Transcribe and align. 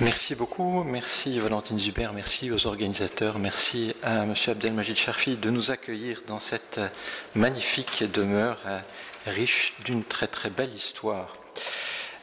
Merci 0.00 0.36
beaucoup, 0.36 0.84
merci 0.84 1.40
Valentine 1.40 1.76
Zuber, 1.76 2.10
merci 2.14 2.52
aux 2.52 2.68
organisateurs, 2.68 3.40
merci 3.40 3.96
à 4.04 4.22
M. 4.22 4.34
Abdelmajid 4.46 4.96
Sharfi 4.96 5.36
de 5.36 5.50
nous 5.50 5.72
accueillir 5.72 6.22
dans 6.28 6.38
cette 6.38 6.80
magnifique 7.34 8.04
demeure 8.12 8.58
euh, 8.66 8.78
riche 9.26 9.74
d'une 9.84 10.04
très 10.04 10.28
très 10.28 10.50
belle 10.50 10.72
histoire. 10.72 11.36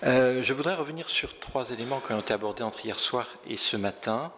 Euh, 0.05 0.41
je 0.41 0.53
voudrais 0.53 0.75
revenir 0.75 1.09
sur 1.09 1.37
trois 1.37 1.71
éléments 1.71 1.99
qui 1.99 2.13
ont 2.13 2.19
été 2.21 2.33
abordés 2.33 2.63
entre 2.63 2.85
hier 2.85 2.97
soir 2.97 3.27
et 3.45 3.57
ce 3.57 3.75
matin. 3.75 4.31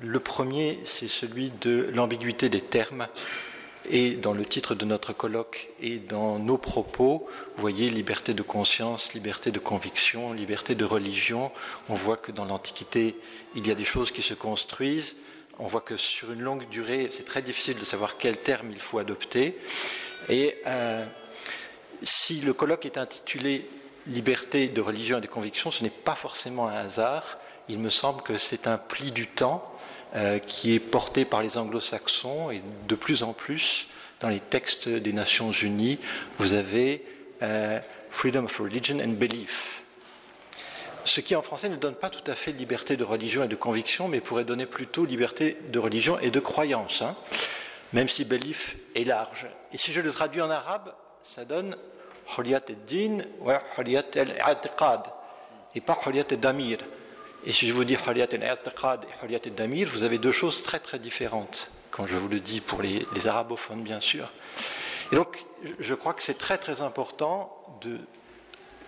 Le 0.00 0.18
premier, 0.18 0.80
c'est 0.84 1.06
celui 1.06 1.52
de 1.60 1.88
l'ambiguïté 1.94 2.48
des 2.48 2.60
termes 2.60 3.06
et 3.90 4.12
dans 4.12 4.32
le 4.32 4.44
titre 4.44 4.74
de 4.74 4.84
notre 4.84 5.12
colloque 5.12 5.70
et 5.80 5.96
dans 5.96 6.38
nos 6.38 6.58
propos, 6.58 7.26
vous 7.56 7.60
voyez 7.60 7.90
liberté 7.90 8.34
de 8.34 8.42
conscience, 8.42 9.14
liberté 9.14 9.50
de 9.50 9.58
conviction, 9.58 10.32
liberté 10.32 10.74
de 10.74 10.84
religion. 10.84 11.50
On 11.88 11.94
voit 11.94 12.16
que 12.16 12.32
dans 12.32 12.44
l'Antiquité, 12.44 13.16
il 13.54 13.66
y 13.66 13.70
a 13.70 13.74
des 13.74 13.84
choses 13.84 14.12
qui 14.12 14.22
se 14.22 14.34
construisent. 14.34 15.16
On 15.58 15.66
voit 15.66 15.80
que 15.80 15.96
sur 15.96 16.32
une 16.32 16.40
longue 16.40 16.68
durée, 16.68 17.08
c'est 17.10 17.24
très 17.24 17.42
difficile 17.42 17.78
de 17.78 17.84
savoir 17.84 18.16
quel 18.16 18.36
terme 18.36 18.70
il 18.70 18.80
faut 18.80 18.98
adopter. 18.98 19.58
Et 20.28 20.54
euh, 20.66 21.04
si 22.02 22.40
le 22.40 22.52
colloque 22.54 22.86
est 22.86 22.98
intitulé 22.98 23.68
Liberté 24.08 24.66
de 24.66 24.80
religion 24.80 25.18
et 25.18 25.20
de 25.20 25.28
conviction, 25.28 25.70
ce 25.70 25.84
n'est 25.84 25.90
pas 25.90 26.16
forcément 26.16 26.66
un 26.66 26.72
hasard. 26.72 27.38
Il 27.68 27.78
me 27.78 27.88
semble 27.88 28.22
que 28.22 28.36
c'est 28.36 28.66
un 28.66 28.76
pli 28.76 29.12
du 29.12 29.28
temps 29.28 29.72
euh, 30.14 30.38
qui 30.38 30.74
est 30.74 30.78
porté 30.78 31.24
par 31.24 31.42
les 31.42 31.56
anglo-saxons 31.56 32.50
et 32.50 32.62
de 32.88 32.94
plus 32.94 33.22
en 33.22 33.32
plus 33.32 33.88
dans 34.20 34.28
les 34.28 34.40
textes 34.40 34.88
des 34.88 35.12
Nations 35.12 35.50
Unies, 35.50 35.98
vous 36.38 36.52
avez 36.52 37.04
euh, 37.42 37.80
Freedom 38.10 38.44
of 38.44 38.58
Religion 38.58 38.98
and 39.00 39.14
Belief. 39.14 39.82
Ce 41.04 41.20
qui 41.20 41.34
en 41.34 41.42
français 41.42 41.68
ne 41.68 41.76
donne 41.76 41.96
pas 41.96 42.10
tout 42.10 42.30
à 42.30 42.34
fait 42.34 42.52
liberté 42.52 42.96
de 42.96 43.02
religion 43.02 43.42
et 43.42 43.48
de 43.48 43.56
conviction, 43.56 44.06
mais 44.06 44.20
pourrait 44.20 44.44
donner 44.44 44.66
plutôt 44.66 45.04
liberté 45.04 45.56
de 45.70 45.78
religion 45.78 46.18
et 46.20 46.30
de 46.30 46.38
croyance, 46.38 47.02
hein, 47.02 47.16
même 47.92 48.08
si 48.08 48.24
belief 48.24 48.76
est 48.94 49.04
large. 49.04 49.48
Et 49.72 49.78
si 49.78 49.92
je 49.92 50.00
le 50.00 50.12
traduis 50.12 50.40
en 50.40 50.50
arabe, 50.50 50.94
ça 51.22 51.44
donne 51.44 51.76
Huliyat 52.38 52.60
al-Din 52.68 53.24
ou 53.40 53.50
Huliyat 53.78 54.04
al-I'tiqad, 54.14 55.02
et 55.74 55.80
pas 55.80 55.98
Huliyat 56.06 56.26
al-Damir. 56.30 56.78
Et 57.44 57.52
si 57.52 57.66
je 57.66 57.72
vous 57.72 57.84
dis 57.84 57.96
Haliyat 57.96 58.28
al-I'tiqad 58.32 59.04
et 59.04 59.24
Haliyat 59.24 59.40
al-Damir, 59.46 59.88
vous 59.88 60.04
avez 60.04 60.18
deux 60.18 60.32
choses 60.32 60.62
très 60.62 60.78
très 60.78 60.98
différentes, 60.98 61.70
quand 61.90 62.06
je 62.06 62.16
vous 62.16 62.28
le 62.28 62.38
dis 62.38 62.60
pour 62.60 62.82
les, 62.82 63.04
arabophones 63.26 63.82
bien 63.82 64.00
sûr. 64.00 64.30
Et 65.10 65.16
donc 65.16 65.44
je 65.78 65.94
crois 65.94 66.14
que 66.14 66.22
c'est 66.22 66.38
très 66.38 66.58
très 66.58 66.82
important 66.82 67.56
de... 67.80 67.98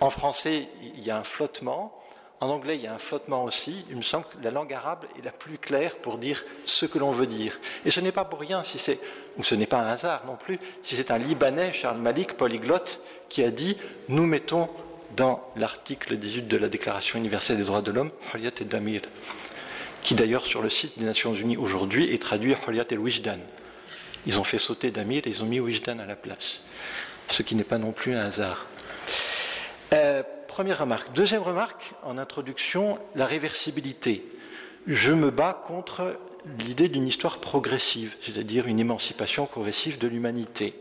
En 0.00 0.10
français, 0.10 0.69
il 0.82 1.02
y 1.02 1.10
a 1.10 1.16
un 1.16 1.25
flottement, 1.25 2.00
en 2.41 2.48
anglais, 2.48 2.77
il 2.77 2.82
y 2.82 2.86
a 2.86 2.92
un 2.92 2.98
flottement 2.98 3.44
aussi. 3.44 3.84
Il 3.91 3.97
me 3.97 4.02
semble 4.02 4.27
que 4.27 4.42
la 4.42 4.50
langue 4.50 4.72
arabe 4.72 5.05
est 5.19 5.25
la 5.25 5.30
plus 5.30 5.56
claire 5.56 5.97
pour 5.97 6.19
dire 6.19 6.44
ce 6.64 6.84
que 6.84 6.98
l'on 6.98 7.10
veut 7.10 7.27
dire. 7.27 7.58
Et 7.84 7.91
ce 7.91 8.00
n'est 8.00 8.12
pas 8.12 8.25
pour 8.25 8.41
rien 8.41 8.62
si 8.62 8.78
c'est, 8.78 9.00
ou 9.36 9.44
ce 9.44 9.55
n'est 9.55 9.66
pas 9.66 9.78
un 9.78 9.88
hasard 9.88 10.22
non 10.27 10.36
plus, 10.36 10.58
si 10.82 10.97
c'est 10.97 11.10
un 11.10 11.19
Libanais, 11.19 11.72
Charles 11.72 11.98
Malik, 11.98 12.34
polyglotte, 12.34 13.00
qui 13.28 13.42
a 13.42 13.50
dit 13.50 13.78
Nous 14.08 14.27
mettons 14.27 14.69
dans 15.16 15.44
l'article 15.56 16.16
18 16.16 16.48
de 16.48 16.56
la 16.56 16.68
Déclaration 16.68 17.18
universelle 17.18 17.56
des 17.56 17.64
droits 17.64 17.82
de 17.82 17.92
l'homme, 17.92 18.10
Huliyat 18.32 18.52
et 18.60 18.64
Damir, 18.64 19.02
qui 20.02 20.14
d'ailleurs 20.14 20.46
sur 20.46 20.62
le 20.62 20.68
site 20.68 20.98
des 20.98 21.04
Nations 21.04 21.34
Unies 21.34 21.56
aujourd'hui 21.56 22.12
est 22.12 22.20
traduit 22.20 22.54
Huliyat 22.54 22.86
et 22.90 22.96
Wijdan. 22.96 23.38
Ils 24.26 24.38
ont 24.38 24.44
fait 24.44 24.58
sauter 24.58 24.90
Damir 24.90 25.22
et 25.26 25.30
ils 25.30 25.42
ont 25.42 25.46
mis 25.46 25.60
Wijdan 25.60 25.98
à 25.98 26.06
la 26.06 26.16
place, 26.16 26.60
ce 27.28 27.42
qui 27.42 27.54
n'est 27.54 27.64
pas 27.64 27.78
non 27.78 27.92
plus 27.92 28.14
un 28.14 28.24
hasard. 28.24 28.66
Euh, 29.92 30.22
première 30.48 30.80
remarque. 30.80 31.12
Deuxième 31.12 31.42
remarque, 31.42 31.92
en 32.02 32.18
introduction, 32.18 32.98
la 33.14 33.26
réversibilité. 33.26 34.24
Je 34.86 35.12
me 35.12 35.30
bats 35.30 35.62
contre 35.66 36.16
l'idée 36.58 36.88
d'une 36.88 37.06
histoire 37.06 37.38
progressive, 37.38 38.16
c'est-à-dire 38.22 38.66
une 38.66 38.80
émancipation 38.80 39.46
progressive 39.46 39.98
de 39.98 40.08
l'humanité. 40.08 40.74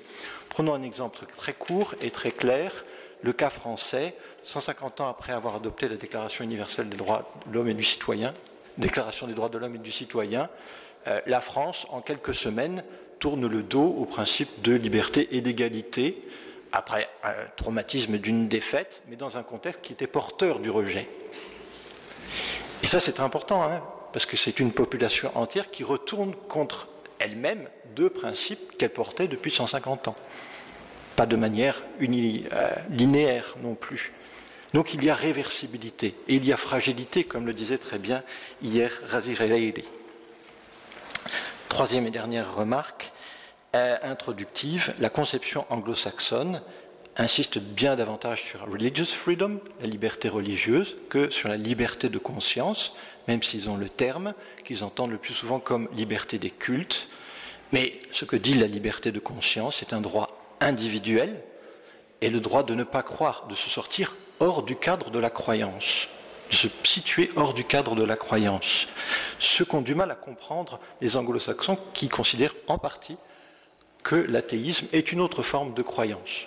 Prenons 0.49 0.73
un 0.73 0.83
exemple 0.83 1.25
très 1.37 1.53
court 1.53 1.95
et 2.01 2.11
très 2.11 2.31
clair 2.31 2.83
le 3.23 3.33
cas 3.33 3.49
français, 3.49 4.13
150 4.43 5.01
ans 5.01 5.09
après 5.09 5.33
avoir 5.33 5.55
adopté 5.55 5.87
la 5.87 5.95
Déclaration 5.95 6.43
universelle 6.43 6.89
des 6.89 6.97
droits 6.97 7.33
de 7.47 7.53
l'homme 7.53 7.69
et 7.69 7.73
du 7.73 7.83
citoyen, 7.83 8.31
Déclaration 8.77 9.27
des 9.27 9.33
droits 9.33 9.49
de 9.49 9.57
l'homme 9.57 9.75
et 9.75 9.79
du 9.79 9.91
citoyen, 9.91 10.49
euh, 11.07 11.21
la 11.25 11.41
France, 11.41 11.87
en 11.89 12.01
quelques 12.01 12.35
semaines, 12.35 12.83
tourne 13.19 13.47
le 13.47 13.63
dos 13.63 13.95
au 13.97 14.05
principe 14.05 14.61
de 14.61 14.73
liberté 14.73 15.29
et 15.31 15.41
d'égalité, 15.41 16.19
après 16.71 17.07
un 17.23 17.33
traumatisme 17.55 18.17
d'une 18.17 18.47
défaite, 18.47 19.03
mais 19.07 19.15
dans 19.15 19.37
un 19.37 19.43
contexte 19.43 19.81
qui 19.81 19.93
était 19.93 20.07
porteur 20.07 20.59
du 20.59 20.69
rejet. 20.69 21.07
Et 22.81 22.87
ça, 22.87 22.99
c'est 22.99 23.19
important, 23.19 23.63
hein, 23.63 23.81
parce 24.11 24.25
que 24.25 24.35
c'est 24.35 24.59
une 24.59 24.71
population 24.71 25.31
entière 25.35 25.69
qui 25.69 25.83
retourne 25.83 26.33
contre 26.49 26.87
elle-même 27.19 27.69
deux 27.95 28.09
principes 28.09 28.75
qu'elle 28.77 28.89
portait 28.89 29.27
depuis 29.27 29.51
150 29.51 30.07
ans 30.09 30.15
pas 31.15 31.25
de 31.25 31.35
manière 31.35 31.83
euh, 32.01 32.69
linéaire 32.89 33.55
non 33.61 33.75
plus. 33.75 34.11
Donc 34.73 34.93
il 34.93 35.03
y 35.03 35.09
a 35.09 35.15
réversibilité 35.15 36.15
et 36.27 36.35
il 36.35 36.45
y 36.45 36.53
a 36.53 36.57
fragilité, 36.57 37.23
comme 37.23 37.45
le 37.45 37.53
disait 37.53 37.77
très 37.77 37.99
bien 37.99 38.23
hier 38.61 38.91
Razir 39.07 39.41
El 39.41 39.73
Troisième 41.69 42.07
et 42.07 42.11
dernière 42.11 42.55
remarque 42.55 43.11
euh, 43.75 43.97
introductive, 44.03 44.93
la 44.99 45.09
conception 45.09 45.65
anglo-saxonne 45.69 46.61
insiste 47.15 47.59
bien 47.59 47.95
davantage 47.95 48.43
sur 48.43 48.67
religious 48.67 49.05
freedom, 49.05 49.59
la 49.81 49.87
liberté 49.87 50.29
religieuse, 50.29 50.95
que 51.09 51.29
sur 51.29 51.49
la 51.49 51.57
liberté 51.57 52.09
de 52.09 52.17
conscience, 52.17 52.95
même 53.27 53.43
s'ils 53.43 53.69
ont 53.69 53.77
le 53.77 53.89
terme 53.89 54.33
qu'ils 54.65 54.83
entendent 54.83 55.11
le 55.11 55.17
plus 55.17 55.33
souvent 55.33 55.59
comme 55.59 55.87
liberté 55.95 56.39
des 56.39 56.49
cultes. 56.49 57.07
Mais 57.71 57.99
ce 58.11 58.25
que 58.25 58.35
dit 58.35 58.55
la 58.55 58.67
liberté 58.67 59.11
de 59.11 59.19
conscience, 59.19 59.77
c'est 59.79 59.93
un 59.93 60.01
droit 60.01 60.42
individuel 60.63 61.41
et 62.21 62.29
le 62.29 62.39
droit 62.39 62.63
de 62.63 62.73
ne 62.73 62.83
pas 62.83 63.03
croire, 63.03 63.47
de 63.47 63.55
se 63.55 63.69
sortir 63.69 64.15
hors 64.39 64.63
du 64.63 64.75
cadre 64.75 65.11
de 65.11 65.19
la 65.19 65.29
croyance, 65.29 66.07
de 66.49 66.55
se 66.55 66.67
situer 66.83 67.29
hors 67.35 67.53
du 67.53 67.63
cadre 67.63 67.95
de 67.95 68.03
la 68.03 68.15
croyance. 68.15 68.87
Ce 69.39 69.63
qu'ont 69.63 69.81
du 69.81 69.95
mal 69.95 70.09
à 70.11 70.15
comprendre 70.15 70.79
les 71.01 71.17
anglo-saxons 71.17 71.77
qui 71.93 72.09
considèrent 72.09 72.55
en 72.67 72.77
partie 72.77 73.17
que 74.03 74.15
l'athéisme 74.15 74.87
est 74.93 75.11
une 75.11 75.21
autre 75.21 75.43
forme 75.43 75.73
de 75.73 75.81
croyance 75.81 76.45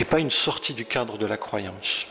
et 0.00 0.04
pas 0.04 0.20
une 0.20 0.30
sortie 0.30 0.74
du 0.74 0.84
cadre 0.84 1.18
de 1.18 1.26
la 1.26 1.36
croyance. 1.36 2.06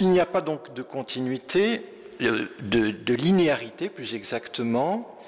Il 0.00 0.08
n'y 0.10 0.20
a 0.20 0.26
pas 0.26 0.40
donc 0.40 0.74
de 0.74 0.82
continuité, 0.82 1.84
de, 2.18 2.48
de 2.60 3.14
linéarité 3.14 3.88
plus 3.88 4.14
exactement, 4.14 5.21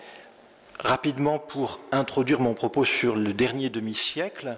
Rapidement, 0.79 1.39
pour 1.39 1.79
introduire 1.93 2.41
mon 2.41 2.55
propos 2.55 2.85
sur 2.85 3.17
le 3.17 3.33
dernier 3.33 3.71
demi-siècle, 3.71 4.57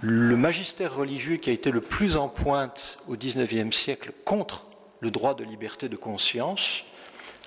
le 0.00 0.36
magistère 0.36 0.94
religieux 0.94 1.36
qui 1.36 1.50
a 1.50 1.52
été 1.52 1.70
le 1.70 1.80
plus 1.80 2.16
en 2.16 2.28
pointe 2.28 2.98
au 3.08 3.16
XIXe 3.16 3.74
siècle 3.74 4.12
contre 4.24 4.66
le 5.00 5.10
droit 5.10 5.34
de 5.34 5.44
liberté 5.44 5.88
de 5.88 5.96
conscience, 5.96 6.84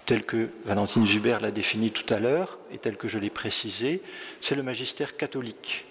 tel 0.05 0.23
que 0.23 0.49
Valentine 0.65 1.05
Zuber 1.05 1.37
l'a 1.41 1.51
défini 1.51 1.91
tout 1.91 2.11
à 2.13 2.19
l'heure 2.19 2.59
et 2.71 2.77
tel 2.77 2.97
que 2.97 3.07
je 3.07 3.19
l'ai 3.19 3.29
précisé, 3.29 4.01
c'est 4.41 4.55
le 4.55 4.63
magistère 4.63 5.15
catholique. 5.15 5.85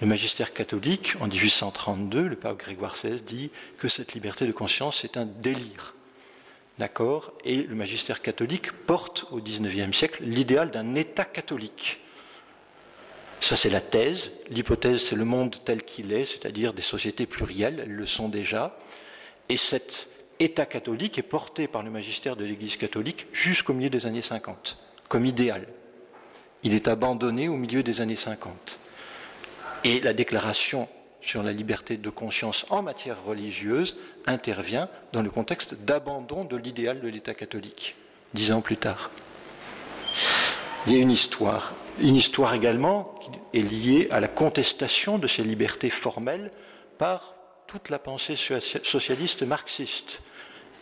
Le 0.00 0.06
magistère 0.06 0.52
catholique, 0.52 1.14
en 1.20 1.26
1832, 1.26 2.28
le 2.28 2.36
pape 2.36 2.58
Grégoire 2.58 2.92
XVI 2.92 3.20
dit 3.20 3.50
que 3.78 3.88
cette 3.88 4.14
liberté 4.14 4.46
de 4.46 4.52
conscience 4.52 5.04
est 5.04 5.16
un 5.16 5.26
délire. 5.26 5.94
D'accord 6.78 7.32
Et 7.44 7.62
le 7.62 7.74
magistère 7.74 8.22
catholique 8.22 8.70
porte 8.72 9.26
au 9.32 9.40
XIXe 9.40 9.96
siècle 9.96 10.22
l'idéal 10.24 10.70
d'un 10.70 10.94
État 10.94 11.24
catholique. 11.24 12.00
Ça, 13.40 13.56
c'est 13.56 13.70
la 13.70 13.80
thèse. 13.80 14.32
L'hypothèse, 14.50 15.02
c'est 15.02 15.16
le 15.16 15.24
monde 15.24 15.56
tel 15.64 15.82
qu'il 15.82 16.12
est, 16.12 16.24
c'est-à-dire 16.24 16.72
des 16.72 16.82
sociétés 16.82 17.26
plurielles, 17.26 17.80
elles 17.84 17.92
le 17.92 18.06
sont 18.06 18.28
déjà. 18.28 18.76
Et 19.48 19.56
cet 19.56 20.08
État 20.38 20.66
catholique 20.66 21.18
est 21.18 21.22
porté 21.22 21.66
par 21.66 21.82
le 21.82 21.90
magistère 21.90 22.36
de 22.36 22.44
l'Église 22.44 22.76
catholique 22.76 23.26
jusqu'au 23.32 23.72
milieu 23.72 23.90
des 23.90 24.06
années 24.06 24.22
50, 24.22 24.78
comme 25.08 25.26
idéal. 25.26 25.66
Il 26.62 26.74
est 26.74 26.88
abandonné 26.88 27.48
au 27.48 27.56
milieu 27.56 27.82
des 27.82 28.00
années 28.00 28.16
50. 28.16 28.78
Et 29.84 30.00
la 30.00 30.12
déclaration 30.12 30.88
sur 31.28 31.42
la 31.42 31.52
liberté 31.52 31.98
de 31.98 32.08
conscience 32.08 32.64
en 32.70 32.80
matière 32.80 33.22
religieuse 33.22 33.98
intervient 34.24 34.88
dans 35.12 35.20
le 35.20 35.28
contexte 35.28 35.84
d'abandon 35.84 36.44
de 36.44 36.56
l'idéal 36.56 37.02
de 37.02 37.08
l'État 37.08 37.34
catholique, 37.34 37.96
dix 38.32 38.50
ans 38.50 38.62
plus 38.62 38.78
tard. 38.78 39.10
Il 40.86 40.94
y 40.94 40.96
a 40.96 41.00
une 41.00 41.10
histoire, 41.10 41.74
une 42.00 42.14
histoire 42.14 42.54
également 42.54 43.14
qui 43.20 43.58
est 43.58 43.60
liée 43.60 44.08
à 44.10 44.20
la 44.20 44.28
contestation 44.28 45.18
de 45.18 45.26
ces 45.26 45.44
libertés 45.44 45.90
formelles 45.90 46.50
par 46.96 47.34
toute 47.66 47.90
la 47.90 47.98
pensée 47.98 48.34
socialiste 48.36 49.42
marxiste. 49.42 50.22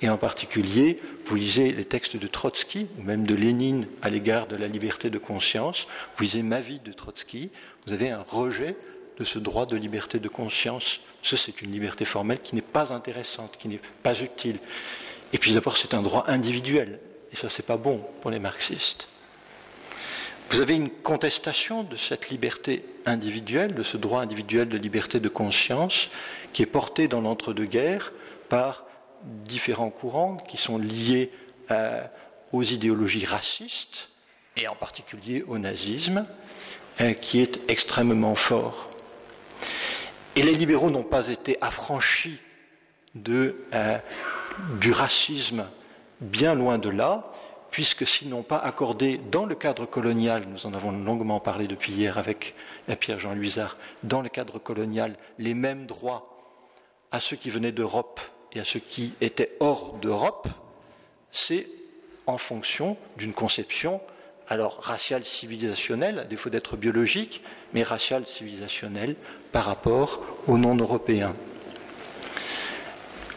Et 0.00 0.08
en 0.08 0.16
particulier, 0.16 0.94
vous 1.24 1.34
lisez 1.34 1.72
les 1.72 1.86
textes 1.86 2.16
de 2.16 2.26
Trotsky, 2.28 2.86
ou 3.00 3.02
même 3.02 3.26
de 3.26 3.34
Lénine 3.34 3.88
à 4.00 4.10
l'égard 4.10 4.46
de 4.46 4.54
la 4.54 4.68
liberté 4.68 5.10
de 5.10 5.18
conscience, 5.18 5.86
vous 6.16 6.22
lisez 6.22 6.42
Ma 6.44 6.60
vie 6.60 6.78
de 6.78 6.92
Trotsky, 6.92 7.50
vous 7.84 7.92
avez 7.92 8.10
un 8.10 8.22
rejet 8.22 8.76
de 9.18 9.24
ce 9.24 9.38
droit 9.38 9.66
de 9.66 9.76
liberté 9.76 10.18
de 10.18 10.28
conscience. 10.28 11.00
Ça, 11.22 11.36
c'est 11.36 11.62
une 11.62 11.72
liberté 11.72 12.04
formelle 12.04 12.40
qui 12.40 12.54
n'est 12.54 12.62
pas 12.62 12.92
intéressante, 12.92 13.56
qui 13.58 13.68
n'est 13.68 13.80
pas 14.02 14.20
utile. 14.20 14.58
Et 15.32 15.38
puis 15.38 15.52
d'abord, 15.52 15.76
c'est 15.76 15.94
un 15.94 16.02
droit 16.02 16.24
individuel. 16.28 17.00
Et 17.32 17.36
ça, 17.36 17.48
c'est 17.48 17.66
pas 17.66 17.76
bon 17.76 18.04
pour 18.20 18.30
les 18.30 18.38
marxistes. 18.38 19.08
Vous 20.50 20.60
avez 20.60 20.76
une 20.76 20.90
contestation 20.90 21.82
de 21.82 21.96
cette 21.96 22.30
liberté 22.30 22.84
individuelle, 23.04 23.74
de 23.74 23.82
ce 23.82 23.96
droit 23.96 24.20
individuel 24.20 24.68
de 24.68 24.78
liberté 24.78 25.18
de 25.18 25.28
conscience, 25.28 26.08
qui 26.52 26.62
est 26.62 26.66
porté 26.66 27.08
dans 27.08 27.20
l'entre-deux-guerres 27.20 28.12
par 28.48 28.84
différents 29.24 29.90
courants 29.90 30.36
qui 30.36 30.56
sont 30.56 30.78
liés 30.78 31.30
euh, 31.72 32.00
aux 32.52 32.62
idéologies 32.62 33.24
racistes, 33.24 34.08
et 34.56 34.68
en 34.68 34.76
particulier 34.76 35.44
au 35.48 35.58
nazisme, 35.58 36.22
euh, 37.00 37.12
qui 37.12 37.40
est 37.40 37.60
extrêmement 37.68 38.36
fort. 38.36 38.88
Et 40.36 40.42
les 40.42 40.52
libéraux 40.52 40.90
n'ont 40.90 41.02
pas 41.02 41.28
été 41.28 41.56
affranchis 41.62 42.38
euh, 43.26 43.98
du 44.80 44.92
racisme, 44.92 45.66
bien 46.20 46.54
loin 46.54 46.76
de 46.78 46.90
là, 46.90 47.24
puisque 47.70 48.06
s'ils 48.06 48.28
n'ont 48.28 48.42
pas 48.42 48.58
accordé 48.58 49.18
dans 49.30 49.46
le 49.46 49.54
cadre 49.54 49.86
colonial, 49.86 50.44
nous 50.46 50.66
en 50.66 50.74
avons 50.74 50.92
longuement 50.92 51.40
parlé 51.40 51.66
depuis 51.66 51.92
hier 51.92 52.18
avec 52.18 52.54
Pierre-Jean 53.00 53.32
Luisard, 53.32 53.78
dans 54.02 54.20
le 54.20 54.28
cadre 54.28 54.58
colonial, 54.58 55.16
les 55.38 55.54
mêmes 55.54 55.86
droits 55.86 56.36
à 57.12 57.20
ceux 57.20 57.36
qui 57.36 57.48
venaient 57.48 57.72
d'Europe 57.72 58.20
et 58.52 58.60
à 58.60 58.64
ceux 58.64 58.80
qui 58.80 59.14
étaient 59.22 59.56
hors 59.60 59.94
d'Europe, 59.94 60.48
c'est 61.32 61.66
en 62.26 62.38
fonction 62.38 62.96
d'une 63.16 63.32
conception, 63.32 64.00
alors 64.48 64.78
raciale 64.80 65.24
civilisationnelle, 65.24 66.20
à 66.20 66.24
défaut 66.24 66.50
d'être 66.50 66.76
biologique, 66.76 67.42
mais 67.72 67.82
raciale 67.82 68.26
civilisationnelle 68.26 69.16
par 69.52 69.64
rapport 69.64 70.20
aux 70.46 70.58
non-européens. 70.58 71.34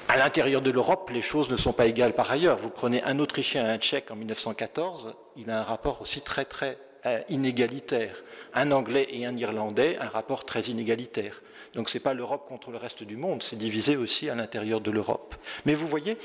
À 0.07 0.17
l'intérieur 0.17 0.61
de 0.61 0.71
l'Europe, 0.71 1.11
les 1.13 1.21
choses 1.21 1.51
ne 1.51 1.55
sont 1.55 1.73
pas 1.73 1.85
égales 1.85 2.13
par 2.13 2.31
ailleurs. 2.31 2.57
Vous 2.57 2.71
prenez 2.71 3.03
un 3.03 3.19
Autrichien 3.19 3.65
et 3.65 3.69
un 3.69 3.77
Tchèque 3.77 4.09
en 4.09 4.15
1914, 4.15 5.15
il 5.37 5.51
a 5.51 5.59
un 5.59 5.63
rapport 5.63 6.01
aussi 6.01 6.21
très 6.21 6.45
très 6.45 6.79
euh, 7.05 7.21
inégalitaire. 7.29 8.23
Un 8.53 8.71
Anglais 8.71 9.07
et 9.11 9.25
un 9.25 9.37
Irlandais, 9.37 9.97
un 10.01 10.09
rapport 10.09 10.45
très 10.45 10.61
inégalitaire. 10.61 11.41
Donc 11.75 11.89
ce 11.89 11.97
n'est 11.97 12.01
pas 12.01 12.15
l'Europe 12.15 12.47
contre 12.47 12.71
le 12.71 12.77
reste 12.77 13.03
du 13.03 13.17
monde, 13.17 13.43
c'est 13.43 13.55
divisé 13.55 13.97
aussi 13.97 14.29
à 14.29 14.35
l'intérieur 14.35 14.81
de 14.81 14.89
l'Europe. 14.89 15.35
Mais 15.65 15.75
vous 15.75 15.87
voyez, 15.87 16.17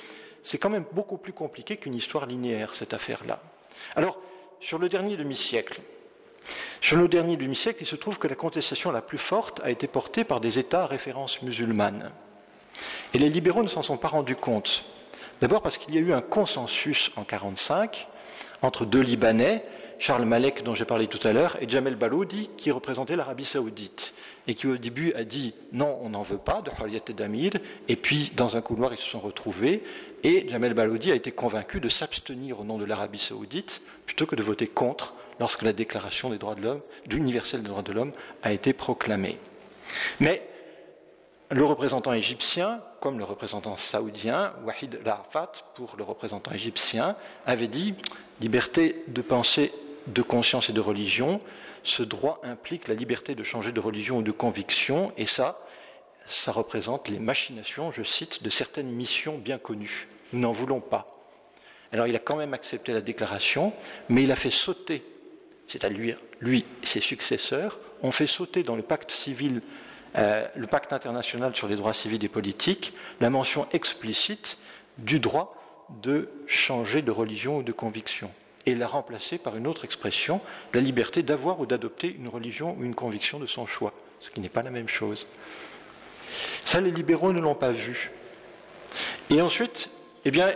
c'est 0.43 0.59
quand 0.59 0.71
même 0.71 0.87
beaucoup 0.93 1.19
plus 1.19 1.33
compliqué 1.33 1.77
qu'une 1.77 1.95
histoire 1.95 2.27
linéaire, 2.27 2.75
cette 2.75 2.95
affaire-là. 2.95 3.41
Alors, 3.97 4.19
sur 4.61 4.79
le 4.79 4.89
dernier 4.89 5.17
demi-siècle, 5.17 5.81
sur 6.81 6.99
le 6.99 7.09
dernier 7.09 7.39
demi-siècle, 7.39 7.79
il 7.81 7.87
se 7.87 7.97
trouve 7.97 8.19
que 8.19 8.29
la 8.29 8.35
contestation 8.35 8.93
la 8.93 9.01
plus 9.01 9.17
forte 9.17 9.61
a 9.65 9.71
été 9.71 9.87
portée 9.87 10.23
par 10.23 10.41
des 10.41 10.59
États 10.59 10.83
à 10.83 10.87
référence 10.87 11.41
musulmane. 11.41 12.11
Et 13.15 13.19
les 13.19 13.31
libéraux 13.31 13.63
ne 13.63 13.69
s'en 13.69 13.83
sont 13.83 13.97
pas 13.97 14.09
rendus 14.09 14.37
compte. 14.37 14.85
D'abord 15.41 15.63
parce 15.63 15.79
qu'il 15.79 15.95
y 15.95 15.99
a 15.99 16.03
eu 16.03 16.13
un 16.13 16.21
consensus 16.21 17.09
en 17.17 17.23
1945 17.23 18.09
entre 18.61 18.85
deux 18.85 19.01
Libanais, 19.01 19.63
Charles 19.99 20.27
Malek, 20.27 20.63
dont 20.63 20.75
j'ai 20.75 20.85
parlé 20.85 21.07
tout 21.07 21.27
à 21.27 21.33
l'heure, 21.33 21.57
et 21.63 21.69
Jamel 21.69 21.97
Baloudi, 21.97 22.51
qui 22.59 22.71
représentait 22.71 23.17
l'Arabie 23.17 23.45
saoudite, 23.45 24.13
et 24.47 24.55
qui 24.55 24.67
au 24.67 24.77
début 24.77 25.15
a 25.15 25.25
dit 25.25 25.55
non, 25.73 25.99
on 26.03 26.11
n'en 26.11 26.23
veut 26.23 26.39
pas 26.39 26.61
de 26.61 26.71
Khaliyat 26.71 27.01
et 27.09 27.13
d'Amir, 27.15 27.53
et 27.89 27.97
puis 27.97 28.33
dans 28.37 28.59
un 28.59 28.61
couloir 28.61 28.93
ils 28.93 28.99
se 28.99 29.09
sont 29.09 29.21
retrouvés, 29.21 29.83
et 30.25 30.49
Jamel 30.49 30.73
Baloudi 30.73 31.13
a 31.13 31.15
été 31.15 31.31
convaincu 31.31 31.81
de 31.81 31.91
s'abstenir 31.91 32.59
au 32.59 32.65
nom 32.65 32.79
de 32.79 32.85
l'Arabie 32.87 33.19
saoudite 33.19 33.83
plutôt 34.07 34.25
que 34.27 34.35
de 34.35 34.43
voter 34.43 34.67
contre 34.67 35.15
lorsque 35.39 35.63
la 35.63 35.75
déclaration 35.75 36.31
des 36.31 36.39
droits 36.39 36.55
de 36.55 36.63
l'homme, 36.63 36.81
universelle 37.11 37.63
des 37.63 37.69
droits 37.69 37.83
de 37.83 37.93
l'homme 37.93 38.13
a 38.43 38.53
été 38.53 38.73
proclamée. 38.73 39.37
Mais 40.21 40.43
le 41.51 41.65
représentant 41.65 42.15
égyptien, 42.15 42.81
comme 43.01 43.19
le 43.19 43.25
représentant 43.25 43.77
saoudien, 43.77 44.55
Wahid 44.65 44.99
Rafat, 45.05 45.53
pour 45.75 45.95
le 45.99 46.05
représentant 46.05 46.53
égyptien, 46.53 47.17
avait 47.45 47.69
dit 47.69 47.95
liberté 48.41 49.05
de 49.09 49.21
pensée, 49.21 49.73
de 50.07 50.23
conscience 50.23 50.71
et 50.71 50.73
de 50.73 50.81
religion. 50.81 51.39
Ce 51.83 52.03
droit 52.03 52.41
implique 52.45 52.89
la 52.89 52.95
liberté 52.95 53.35
de 53.35 53.43
changer 53.43 53.73
de 53.73 53.81
religion 53.81 54.19
ou 54.19 54.23
de 54.23 54.33
conviction, 54.33 55.13
et 55.19 55.27
ça, 55.27 55.59
ça 56.27 56.53
représente 56.53 57.09
les 57.09 57.19
machinations, 57.19 57.93
je 57.93 58.03
cite, 58.03 58.43
de 58.43 58.51
certaines 58.51 58.91
missions 58.91 59.39
bien 59.39 59.59
connues. 59.59 60.09
Nous 60.33 60.41
n'en 60.41 60.53
voulons 60.53 60.81
pas. 60.81 61.07
Alors 61.93 62.07
il 62.07 62.17
a 62.17 62.21
quand 62.21 62.37
même 62.37 62.55
accepté 62.55 62.93
la 62.93 63.01
déclaration, 63.01 63.73
mais 64.09 64.25
il 64.25 64.33
a 64.33 64.37
fait 64.37 64.51
sauter, 64.51 65.05
c'est-à-dire 65.67 66.19
lui 66.41 66.65
et 66.83 66.87
ses 66.87 67.01
successeurs, 67.01 67.79
ont 68.03 68.11
fait 68.11 68.27
sauter 68.27 68.63
dans 68.63 68.77
le 68.77 68.83
pacte 68.83 69.11
civil 69.11 69.61
euh, 70.17 70.47
le 70.55 70.67
pacte 70.67 70.93
international 70.93 71.57
sur 71.57 71.67
les 71.67 71.77
droits 71.77 71.93
civils 71.93 72.25
et 72.25 72.29
politiques 72.29 72.95
la 73.21 73.31
mention 73.31 73.67
explicite 73.73 74.59
du 74.99 75.19
droit 75.19 75.51
de 76.03 76.31
changer 76.47 77.03
de 77.03 77.11
religion 77.11 77.59
ou 77.59 77.63
de 77.63 77.73
conviction 77.73 78.31
et 78.67 78.75
l'a 78.75 78.87
remplacé 78.87 79.39
par 79.39 79.57
une 79.57 79.67
autre 79.67 79.85
expression, 79.85 80.41
la 80.73 80.81
liberté 80.81 81.23
d'avoir 81.23 81.61
ou 81.61 81.67
d'adopter 81.67 82.15
une 82.19 82.29
religion 82.29 82.77
ou 82.79 82.85
une 82.85 82.95
conviction 82.95 83.39
de 83.39 83.47
son 83.47 83.67
choix, 83.67 83.93
ce 84.21 84.31
qui 84.31 84.41
n'est 84.41 84.49
pas 84.49 84.63
la 84.63 84.71
même 84.71 84.89
chose. 84.89 85.29
Ça, 86.65 86.81
les 86.81 86.91
libéraux 86.91 87.33
ne 87.33 87.41
l'ont 87.41 87.55
pas 87.55 87.73
vu. 87.73 88.11
Et 89.31 89.41
ensuite, 89.41 89.91
eh 90.25 90.31
bien, 90.31 90.55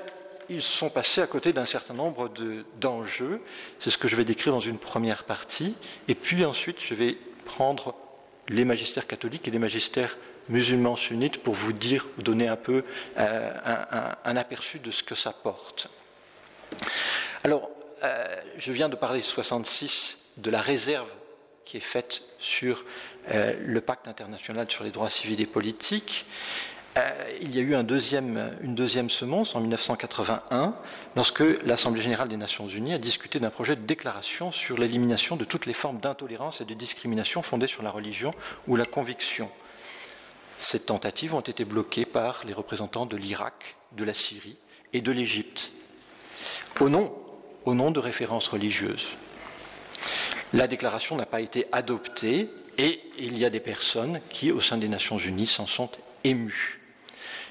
ils 0.49 0.62
sont 0.62 0.88
passés 0.88 1.20
à 1.20 1.26
côté 1.26 1.53
d'un 1.53 1.67
certain 1.67 1.94
nombre 1.94 2.31
d'enjeux. 2.81 3.41
C'est 3.79 3.91
ce 3.91 3.99
que 3.99 4.09
je 4.09 4.17
vais 4.17 4.25
décrire 4.25 4.53
dans 4.53 4.61
une 4.61 4.79
première 4.79 5.25
partie. 5.25 5.75
Et 6.09 6.15
puis 6.15 6.44
ensuite, 6.44 6.81
je 6.81 6.94
vais 6.94 7.19
prendre 7.44 7.94
les 8.49 8.65
magistères 8.65 9.06
catholiques 9.06 9.47
et 9.49 9.50
les 9.50 9.59
magistères 9.59 10.17
musulmans 10.49 10.97
sunnites 10.97 11.43
pour 11.43 11.55
vous 11.55 11.73
dire, 11.73 12.06
vous 12.17 12.23
donner 12.23 12.49
un 12.49 12.56
peu 12.56 12.85
euh, 13.19 14.14
un, 14.25 14.37
aperçu 14.37 14.79
de 14.79 14.91
ce 14.91 15.03
que 15.03 15.14
ça 15.14 15.32
porte. 15.32 15.88
Alors, 17.44 17.71
euh, 18.03 18.25
je 18.56 18.73
viens 18.73 18.88
de 18.88 18.97
parler 18.97 19.21
66 19.21 20.32
de 20.38 20.50
la 20.50 20.61
réserve 20.61 21.09
qui 21.64 21.76
est 21.76 21.81
faite 21.81 22.23
sur 22.38 22.85
euh, 23.31 23.55
le 23.65 23.81
pacte 23.81 24.09
international 24.09 24.71
sur 24.71 24.85
les 24.85 24.91
droits 24.91 25.11
civils 25.11 25.41
et 25.41 25.47
politiques. 25.47 26.27
Euh, 26.97 27.39
il 27.41 27.55
y 27.55 27.59
a 27.59 27.63
eu 27.63 27.75
une 27.75 27.83
deuxième 28.75 29.11
semonce 29.11 29.55
en 29.55 29.61
1981, 29.61 30.75
lorsque 31.15 31.45
l'Assemblée 31.65 32.01
générale 32.01 32.29
des 32.29 32.37
Nations 32.37 32.67
unies 32.67 32.95
a 32.95 32.99
discuté 32.99 33.39
d'un 33.39 33.51
projet 33.51 33.77
de 33.77 33.83
déclaration 33.83 34.51
sur 34.51 34.79
l'élimination 34.79 35.37
de 35.37 35.45
toutes 35.45 35.67
les 35.67 35.75
formes 35.75 36.01
d'intolérance 36.01 36.61
et 36.61 36.65
de 36.65 36.75
discrimination 36.75 37.43
fondées 37.43 37.67
sur 37.67 37.83
la 37.83 37.91
religion 37.91 38.31
ou 38.67 38.77
la 38.77 38.85
conviction. 38.85 39.51
Ces 40.59 40.81
tentatives 40.81 41.35
ont 41.35 41.41
été 41.41 41.65
bloquées 41.65 42.07
par 42.07 42.43
les 42.45 42.53
représentants 42.53 43.07
de 43.07 43.17
l'Irak, 43.17 43.77
de 43.93 44.05
la 44.05 44.15
Syrie 44.15 44.57
et 44.93 45.01
de 45.01 45.13
l'Égypte, 45.13 45.73
au 46.81 46.88
nom, 46.88 47.14
au 47.64 47.75
nom 47.75 47.91
de 47.91 48.00
références 48.00 48.49
religieuses. 48.49 49.07
La 50.52 50.67
déclaration 50.67 51.14
n'a 51.17 51.26
pas 51.26 51.43
été 51.43 51.67
adoptée 51.71 52.49
et 52.78 53.00
il 53.18 53.37
y 53.37 53.44
a 53.44 53.50
des 53.50 53.61
personnes 53.61 54.20
qui, 54.30 54.52
au 54.52 54.61
sein 54.61 54.78
des 54.78 54.88
Nations 54.88 55.18
Unies, 55.18 55.47
s'en 55.47 55.66
sont 55.66 55.90
émues 56.25 56.78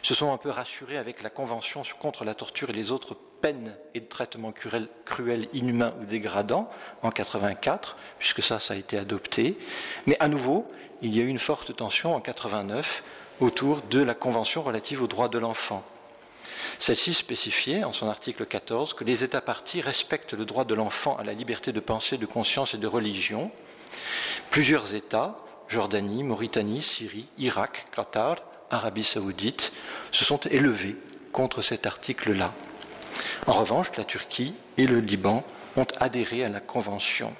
se 0.08 0.14
sont 0.14 0.32
un 0.32 0.38
peu 0.38 0.50
rassurés 0.50 0.98
avec 0.98 1.22
la 1.22 1.30
Convention 1.30 1.84
contre 2.00 2.24
la 2.24 2.34
torture 2.34 2.70
et 2.70 2.74
les 2.74 2.92
autres 2.92 3.16
peines 3.42 3.76
et 3.94 4.02
traitements 4.02 4.54
cruels, 4.54 5.48
inhumains 5.54 5.94
ou 6.02 6.06
dégradants 6.06 6.70
en 7.04 7.12
84, 7.12 7.98
puisque 8.18 8.42
ça, 8.42 8.60
ça 8.60 8.74
a 8.74 8.78
été 8.78 8.98
adopté. 8.98 9.58
Mais 10.06 10.16
à 10.22 10.30
nouveau, 10.30 10.66
il 11.02 11.14
y 11.14 11.20
a 11.20 11.24
eu 11.24 11.28
une 11.28 11.40
forte 11.40 11.76
tension 11.76 12.16
en 12.16 12.22
89 12.22 13.04
autour 13.42 13.82
de 13.82 14.02
la 14.02 14.14
Convention 14.14 14.64
relative 14.64 15.04
aux 15.04 15.08
droits 15.08 15.28
de 15.28 15.38
l'enfant. 15.38 15.84
Celle-ci 16.80 17.14
spécifiait, 17.14 17.84
en 17.84 17.92
son 17.92 18.08
article 18.08 18.46
14, 18.46 18.94
que 18.94 19.04
les 19.04 19.26
États 19.26 19.42
partis 19.42 19.82
respectent 19.82 20.34
le 20.34 20.46
droit 20.46 20.64
de 20.64 20.74
l'enfant 20.74 21.18
à 21.18 21.24
la 21.24 21.34
liberté 21.34 21.74
de 21.74 21.80
pensée, 21.82 22.18
de 22.18 22.26
conscience 22.26 22.74
et 22.74 22.78
de 22.78 22.88
religion. 22.88 23.52
Plusieurs 24.50 24.94
États, 24.94 25.36
Jordanie, 25.68 26.24
Mauritanie, 26.24 26.82
Syrie, 26.82 27.28
Irak, 27.38 27.86
Qatar, 27.96 28.38
Arabie 28.70 29.04
saoudite 29.04 29.74
se 30.12 30.26
sont 30.26 30.40
élevés 30.50 30.96
contre 31.32 31.62
cet 31.62 31.86
article-là. 31.86 32.54
En 33.46 33.54
revanche, 33.54 33.92
la 33.98 34.04
Turquie 34.04 34.54
et 34.78 34.88
le 34.88 35.00
Liban 35.00 35.44
ont 35.76 35.88
adhéré 36.00 36.44
à 36.44 36.50
la 36.50 36.60
Convention. 36.60 37.34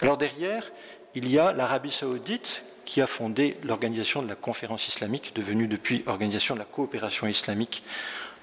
Alors 0.00 0.16
derrière, 0.16 0.70
il 1.14 1.28
y 1.28 1.38
a 1.38 1.52
l'Arabie 1.52 1.92
saoudite 1.92 2.64
qui 2.84 3.00
a 3.00 3.06
fondé 3.06 3.56
l'organisation 3.62 4.22
de 4.22 4.28
la 4.28 4.34
conférence 4.34 4.88
islamique, 4.88 5.32
devenue 5.34 5.68
depuis 5.68 6.02
Organisation 6.06 6.54
de 6.54 6.60
la 6.60 6.64
coopération 6.64 7.26
islamique 7.26 7.82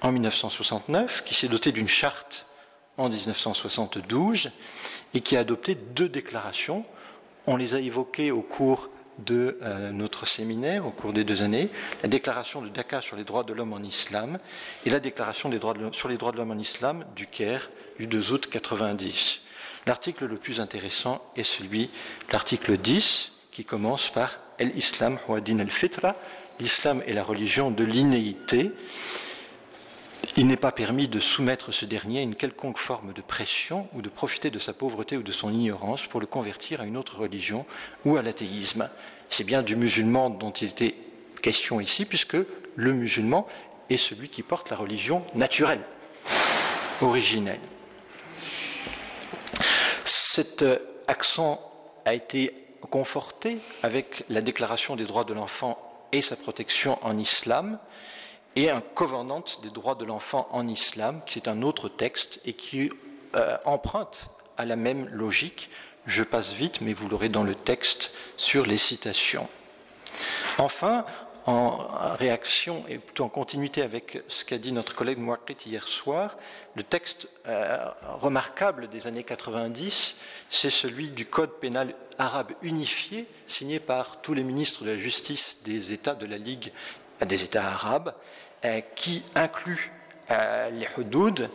en 0.00 0.12
1969, 0.12 1.22
qui 1.24 1.34
s'est 1.34 1.48
dotée 1.48 1.72
d'une 1.72 1.88
charte 1.88 2.46
en 2.96 3.08
1972 3.08 4.50
et 5.14 5.20
qui 5.20 5.36
a 5.36 5.40
adopté 5.40 5.74
deux 5.74 6.08
déclarations. 6.08 6.84
On 7.46 7.56
les 7.56 7.74
a 7.74 7.80
évoquées 7.80 8.30
au 8.30 8.42
cours 8.42 8.88
de 9.18 9.58
euh, 9.62 9.90
notre 9.90 10.26
séminaire 10.26 10.86
au 10.86 10.90
cours 10.90 11.12
des 11.12 11.24
deux 11.24 11.42
années, 11.42 11.68
la 12.02 12.08
déclaration 12.08 12.62
de 12.62 12.68
Dakar 12.68 13.02
sur 13.02 13.16
les 13.16 13.24
droits 13.24 13.44
de 13.44 13.52
l'homme 13.52 13.72
en 13.72 13.82
islam 13.82 14.38
et 14.86 14.90
la 14.90 15.00
déclaration 15.00 15.50
sur 15.92 16.08
les 16.08 16.16
droits 16.16 16.32
de 16.32 16.36
l'homme 16.38 16.50
en 16.50 16.58
islam 16.58 17.04
du 17.14 17.26
Caire 17.26 17.70
du 17.98 18.06
2 18.06 18.32
août 18.32 18.48
90. 18.50 19.42
L'article 19.86 20.26
le 20.26 20.36
plus 20.36 20.60
intéressant 20.60 21.22
est 21.36 21.42
celui, 21.42 21.90
l'article 22.30 22.78
10, 22.78 23.32
qui 23.50 23.64
commence 23.64 24.08
par 24.08 24.38
el-Islam 24.58 25.18
wa 25.28 25.40
din 25.40 25.58
al-fitra, 25.58 26.14
l'islam 26.60 27.02
est 27.06 27.12
la 27.12 27.24
religion 27.24 27.70
de 27.70 27.84
l'innéité. 27.84 28.70
Il 30.38 30.46
n'est 30.46 30.56
pas 30.56 30.72
permis 30.72 31.08
de 31.08 31.20
soumettre 31.20 31.72
ce 31.72 31.84
dernier 31.84 32.20
à 32.20 32.22
une 32.22 32.34
quelconque 32.34 32.78
forme 32.78 33.12
de 33.12 33.20
pression 33.20 33.86
ou 33.92 34.00
de 34.00 34.08
profiter 34.08 34.50
de 34.50 34.58
sa 34.58 34.72
pauvreté 34.72 35.18
ou 35.18 35.22
de 35.22 35.30
son 35.30 35.52
ignorance 35.52 36.06
pour 36.06 36.20
le 36.20 36.26
convertir 36.26 36.80
à 36.80 36.84
une 36.84 36.96
autre 36.96 37.18
religion 37.18 37.66
ou 38.06 38.16
à 38.16 38.22
l'athéisme. 38.22 38.88
C'est 39.28 39.44
bien 39.44 39.62
du 39.62 39.76
musulman 39.76 40.30
dont 40.30 40.50
il 40.52 40.68
était 40.68 40.94
question 41.42 41.80
ici, 41.80 42.06
puisque 42.06 42.38
le 42.76 42.92
musulman 42.94 43.46
est 43.90 43.98
celui 43.98 44.30
qui 44.30 44.42
porte 44.42 44.70
la 44.70 44.76
religion 44.76 45.22
naturelle, 45.34 45.82
originelle. 47.02 47.60
Cet 50.04 50.64
accent 51.08 51.60
a 52.06 52.14
été 52.14 52.54
conforté 52.90 53.58
avec 53.82 54.24
la 54.30 54.40
Déclaration 54.40 54.96
des 54.96 55.04
droits 55.04 55.24
de 55.24 55.34
l'enfant 55.34 55.76
et 56.12 56.22
sa 56.22 56.36
protection 56.36 56.98
en 57.02 57.18
islam, 57.18 57.78
et 58.56 58.70
un 58.70 58.80
covenant 58.80 59.44
des 59.62 59.70
droits 59.70 59.94
de 59.94 60.04
l'enfant 60.04 60.48
en 60.50 60.68
islam, 60.68 61.20
qui 61.26 61.38
est 61.38 61.48
un 61.48 61.62
autre 61.62 61.88
texte 61.88 62.40
et 62.44 62.52
qui 62.52 62.90
euh, 63.34 63.56
emprunte 63.64 64.30
à 64.56 64.64
la 64.64 64.76
même 64.76 65.08
logique. 65.08 65.70
Je 66.06 66.22
passe 66.22 66.52
vite, 66.52 66.80
mais 66.80 66.92
vous 66.92 67.08
l'aurez 67.08 67.28
dans 67.28 67.44
le 67.44 67.54
texte 67.54 68.14
sur 68.36 68.66
les 68.66 68.76
citations. 68.76 69.48
Enfin, 70.58 71.06
en 71.46 71.88
réaction 72.14 72.84
et 72.88 72.98
plutôt 72.98 73.24
en 73.24 73.28
continuité 73.28 73.82
avec 73.82 74.22
ce 74.28 74.44
qu'a 74.44 74.58
dit 74.58 74.72
notre 74.72 74.94
collègue 74.94 75.18
Mouakrit 75.18 75.56
hier 75.66 75.88
soir, 75.88 76.36
le 76.76 76.84
texte 76.84 77.28
euh, 77.48 77.84
remarquable 78.20 78.88
des 78.88 79.06
années 79.06 79.24
90, 79.24 80.16
c'est 80.50 80.70
celui 80.70 81.08
du 81.08 81.26
Code 81.26 81.50
pénal 81.60 81.94
arabe 82.18 82.52
unifié, 82.62 83.26
signé 83.46 83.80
par 83.80 84.20
tous 84.22 84.34
les 84.34 84.44
ministres 84.44 84.84
de 84.84 84.90
la 84.90 84.98
justice 84.98 85.62
des 85.64 85.92
États 85.92 86.14
de 86.14 86.26
la 86.26 86.38
Ligue 86.38 86.72
des 87.24 87.44
États 87.44 87.66
arabes, 87.66 88.14
euh, 88.64 88.80
qui 88.94 89.22
inclut 89.34 89.90
euh, 90.30 90.70
les 90.70 90.88
hudud, 90.96 91.48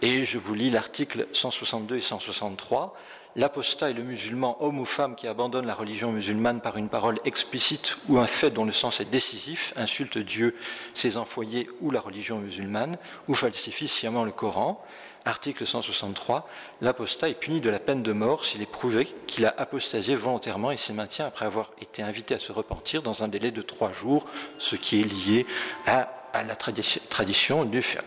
et 0.00 0.24
je 0.24 0.38
vous 0.38 0.54
lis 0.54 0.70
l'article 0.70 1.26
162 1.32 1.96
et 1.96 2.00
163 2.00 2.94
l'apostat 3.36 3.90
est 3.90 3.94
le 3.94 4.02
musulman, 4.02 4.56
homme 4.60 4.80
ou 4.80 4.84
femme, 4.84 5.14
qui 5.14 5.26
abandonne 5.26 5.66
la 5.66 5.74
religion 5.74 6.12
musulmane 6.12 6.60
par 6.60 6.76
une 6.76 6.88
parole 6.88 7.18
explicite 7.24 7.96
ou 8.08 8.18
un 8.18 8.26
fait 8.26 8.50
dont 8.50 8.64
le 8.64 8.72
sens 8.72 9.00
est 9.00 9.10
décisif, 9.10 9.72
insulte 9.76 10.18
Dieu, 10.18 10.56
ses 10.94 11.16
enfoyés 11.16 11.68
ou 11.80 11.90
la 11.90 12.00
religion 12.00 12.38
musulmane, 12.38 12.98
ou 13.28 13.34
falsifie 13.34 13.88
sciemment 13.88 14.24
le 14.24 14.32
Coran. 14.32 14.84
Article 15.24 15.66
163. 15.66 16.48
L'apostat 16.80 17.28
est 17.28 17.34
puni 17.34 17.60
de 17.60 17.70
la 17.70 17.78
peine 17.78 18.02
de 18.02 18.12
mort 18.12 18.44
s'il 18.44 18.62
est 18.62 18.66
prouvé 18.66 19.06
qu'il 19.26 19.46
a 19.46 19.54
apostasié 19.56 20.16
volontairement 20.16 20.70
et 20.70 20.76
s'y 20.76 20.92
maintient 20.92 21.26
après 21.26 21.46
avoir 21.46 21.70
été 21.80 22.02
invité 22.02 22.34
à 22.34 22.38
se 22.38 22.52
repentir 22.52 23.02
dans 23.02 23.22
un 23.22 23.28
délai 23.28 23.50
de 23.50 23.62
trois 23.62 23.92
jours, 23.92 24.26
ce 24.58 24.76
qui 24.76 25.00
est 25.00 25.04
lié 25.04 25.46
à, 25.86 26.08
la 26.34 26.56
tradition, 26.56 27.64
du 27.64 27.82
fiqh. 27.82 28.00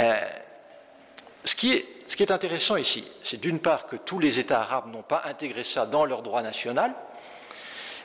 Euh, 0.00 0.20
ce 1.44 1.54
qui 1.56 1.72
est 1.72 1.86
ce 2.06 2.14
qui 2.14 2.22
est 2.22 2.30
intéressant 2.30 2.76
ici, 2.76 3.04
c'est 3.24 3.40
d'une 3.40 3.58
part 3.58 3.88
que 3.88 3.96
tous 3.96 4.20
les 4.20 4.38
États 4.38 4.60
arabes 4.60 4.92
n'ont 4.92 5.02
pas 5.02 5.22
intégré 5.24 5.64
ça 5.64 5.86
dans 5.86 6.04
leur 6.04 6.22
droit 6.22 6.40
national, 6.40 6.94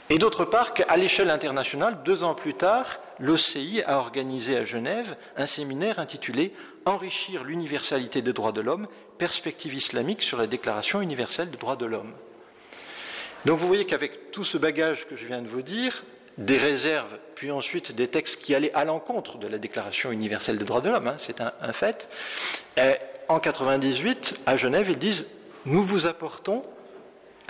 et 0.10 0.18
d'autre 0.18 0.44
part 0.44 0.74
qu'à 0.74 0.98
l'échelle 0.98 1.30
internationale, 1.30 2.00
deux 2.04 2.26
ans 2.26 2.36
plus 2.36 2.54
tard, 2.54 3.00
l'OCI 3.20 3.82
a 3.86 3.98
organisé 3.98 4.58
à 4.58 4.66
Genève 4.66 5.16
un 5.38 5.46
séminaire 5.46 6.00
intitulé 6.00 6.52
Enrichir 6.86 7.44
l'universalité 7.44 8.22
des 8.22 8.34
droits 8.34 8.52
de 8.52 8.62
l'homme, 8.62 8.88
perspective 9.18 9.74
islamique 9.74 10.24
sur 10.24 10.38
la 10.38 10.48
Déclaration 10.48 11.02
universelle 11.02 11.52
des 11.52 11.58
droits 11.58 11.76
de 11.76 11.86
l'homme. 11.86 12.12
Donc 13.46 13.60
vous 13.60 13.68
voyez 13.68 13.86
qu'avec 13.86 14.32
tout 14.32 14.44
ce 14.44 14.58
bagage 14.58 15.08
que 15.08 15.16
je 15.16 15.26
viens 15.26 15.42
de 15.42 15.48
vous 15.48 15.62
dire, 15.62 16.04
des 16.38 16.58
réserves, 16.58 17.18
puis 17.36 17.52
ensuite 17.52 17.92
des 17.94 18.08
textes 18.08 18.42
qui 18.42 18.56
allaient 18.56 18.74
à 18.74 18.86
l'encontre 18.86 19.38
de 19.38 19.48
la 19.48 19.58
Déclaration 19.58 20.12
universelle 20.12 20.58
des 20.58 20.66
droits 20.66 20.82
de 20.82 20.90
l'homme, 20.90 21.08
hein, 21.08 21.16
c'est 21.18 21.42
un, 21.42 21.74
fait, 21.74 22.10
euh, 22.78 22.94
en 23.28 23.40
98, 23.40 24.42
à 24.46 24.58
Genève, 24.58 24.90
ils 24.90 24.98
disent 24.98 25.26
Nous 25.66 25.84
vous 25.84 26.08
apportons 26.08 26.62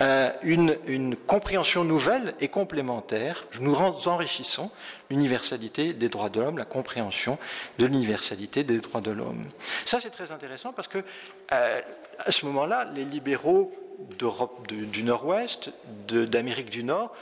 euh, 0.02 0.30
une, 0.42 1.14
compréhension 1.14 1.84
nouvelle 1.84 2.34
et 2.40 2.48
complémentaire. 2.48 3.44
Nous 3.60 3.76
enrichissons 3.76 4.68
l'universalité 5.10 5.92
des 5.92 6.08
droits 6.08 6.28
de 6.28 6.40
l'homme, 6.40 6.58
la 6.58 6.64
compréhension 6.64 7.38
de 7.78 7.86
l'universalité 7.86 8.64
des 8.64 8.78
droits 8.78 9.00
de 9.00 9.12
l'homme. 9.12 9.42
Ça, 9.84 10.00
c'est 10.00 10.10
très 10.10 10.32
intéressant 10.32 10.72
parce 10.72 10.88
que 10.88 10.98
euh, 11.52 11.80
à 12.18 12.32
ce 12.32 12.46
moment-là, 12.46 12.90
les 12.94 13.04
libéraux 13.04 13.72
d'Europe 14.18 14.66
du 14.66 15.02
Nord-Ouest, 15.04 15.70
d'Amérique 16.08 16.70
du 16.70 16.82
Nord, 16.82 17.14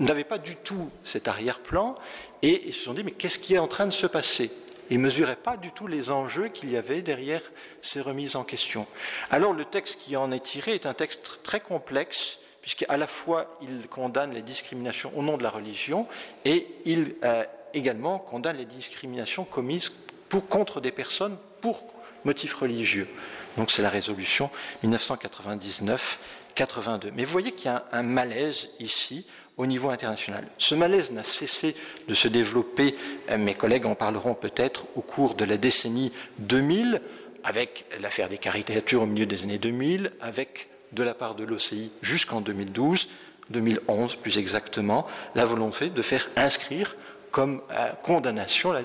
n'avaient 0.00 0.24
pas 0.24 0.38
du 0.38 0.56
tout 0.56 0.90
cet 1.04 1.28
arrière-plan 1.28 1.96
et 2.40 2.68
ils 2.68 2.72
se 2.72 2.84
sont 2.84 2.94
dit 2.94 3.04
mais 3.04 3.12
qu'est-ce 3.12 3.38
qui 3.38 3.54
est 3.54 3.58
en 3.58 3.68
train 3.68 3.86
de 3.86 3.92
se 3.92 4.06
passer? 4.06 4.50
Et 4.90 4.96
ne 4.96 5.02
mesuraient 5.02 5.36
pas 5.36 5.56
du 5.56 5.70
tout 5.72 5.86
les 5.86 6.10
enjeux 6.10 6.48
qu'il 6.48 6.70
y 6.70 6.76
avait 6.76 7.02
derrière 7.02 7.42
ces 7.80 8.00
remises 8.00 8.36
en 8.36 8.44
question. 8.44 8.86
Alors 9.30 9.52
le 9.52 9.64
texte 9.64 10.00
qui 10.00 10.16
en 10.16 10.32
est 10.32 10.44
tiré 10.44 10.74
est 10.74 10.86
un 10.86 10.94
texte 10.94 11.40
très 11.42 11.60
complexe, 11.60 12.38
puisqu'à 12.62 12.96
la 12.96 13.06
fois 13.06 13.58
il 13.62 13.86
condamne 13.88 14.32
les 14.32 14.42
discriminations 14.42 15.12
au 15.16 15.22
nom 15.22 15.36
de 15.36 15.42
la 15.42 15.50
religion 15.50 16.06
et 16.44 16.66
il 16.84 17.16
euh, 17.24 17.44
également 17.74 18.18
condamne 18.18 18.56
les 18.56 18.64
discriminations 18.64 19.44
commises 19.44 19.92
pour, 20.28 20.48
contre 20.48 20.80
des 20.80 20.92
personnes 20.92 21.36
pour 21.60 21.84
motifs 22.24 22.54
religieux. 22.54 23.08
Donc 23.56 23.70
c'est 23.70 23.82
la 23.82 23.90
résolution 23.90 24.50
1999-82. 24.84 27.10
Mais 27.14 27.24
vous 27.24 27.32
voyez 27.32 27.52
qu'il 27.52 27.66
y 27.66 27.74
a 27.74 27.84
un 27.92 28.02
malaise 28.02 28.70
ici 28.80 29.26
au 29.56 29.66
niveau 29.66 29.90
international. 29.90 30.46
Ce 30.58 30.74
malaise 30.74 31.10
n'a 31.12 31.22
cessé 31.22 31.74
de 32.08 32.14
se 32.14 32.28
développer, 32.28 32.94
euh, 33.30 33.38
mes 33.38 33.54
collègues 33.54 33.86
en 33.86 33.94
parleront 33.94 34.34
peut-être 34.34 34.84
au 34.96 35.00
cours 35.00 35.34
de 35.34 35.44
la 35.44 35.56
décennie 35.56 36.12
2000, 36.38 37.00
avec 37.44 37.86
l'affaire 38.00 38.28
des 38.28 38.38
caricatures 38.38 39.02
au 39.02 39.06
milieu 39.06 39.26
des 39.26 39.44
années 39.44 39.58
2000, 39.58 40.12
avec 40.20 40.68
de 40.92 41.02
la 41.02 41.14
part 41.14 41.34
de 41.34 41.44
l'OCI 41.44 41.92
jusqu'en 42.02 42.40
2012, 42.40 43.08
2011 43.50 44.16
plus 44.16 44.38
exactement, 44.38 45.06
la 45.34 45.44
volonté 45.44 45.88
de 45.88 46.02
faire 46.02 46.28
inscrire 46.36 46.96
comme 47.30 47.60
euh, 47.70 47.90
condamnation 48.02 48.72
la, 48.72 48.82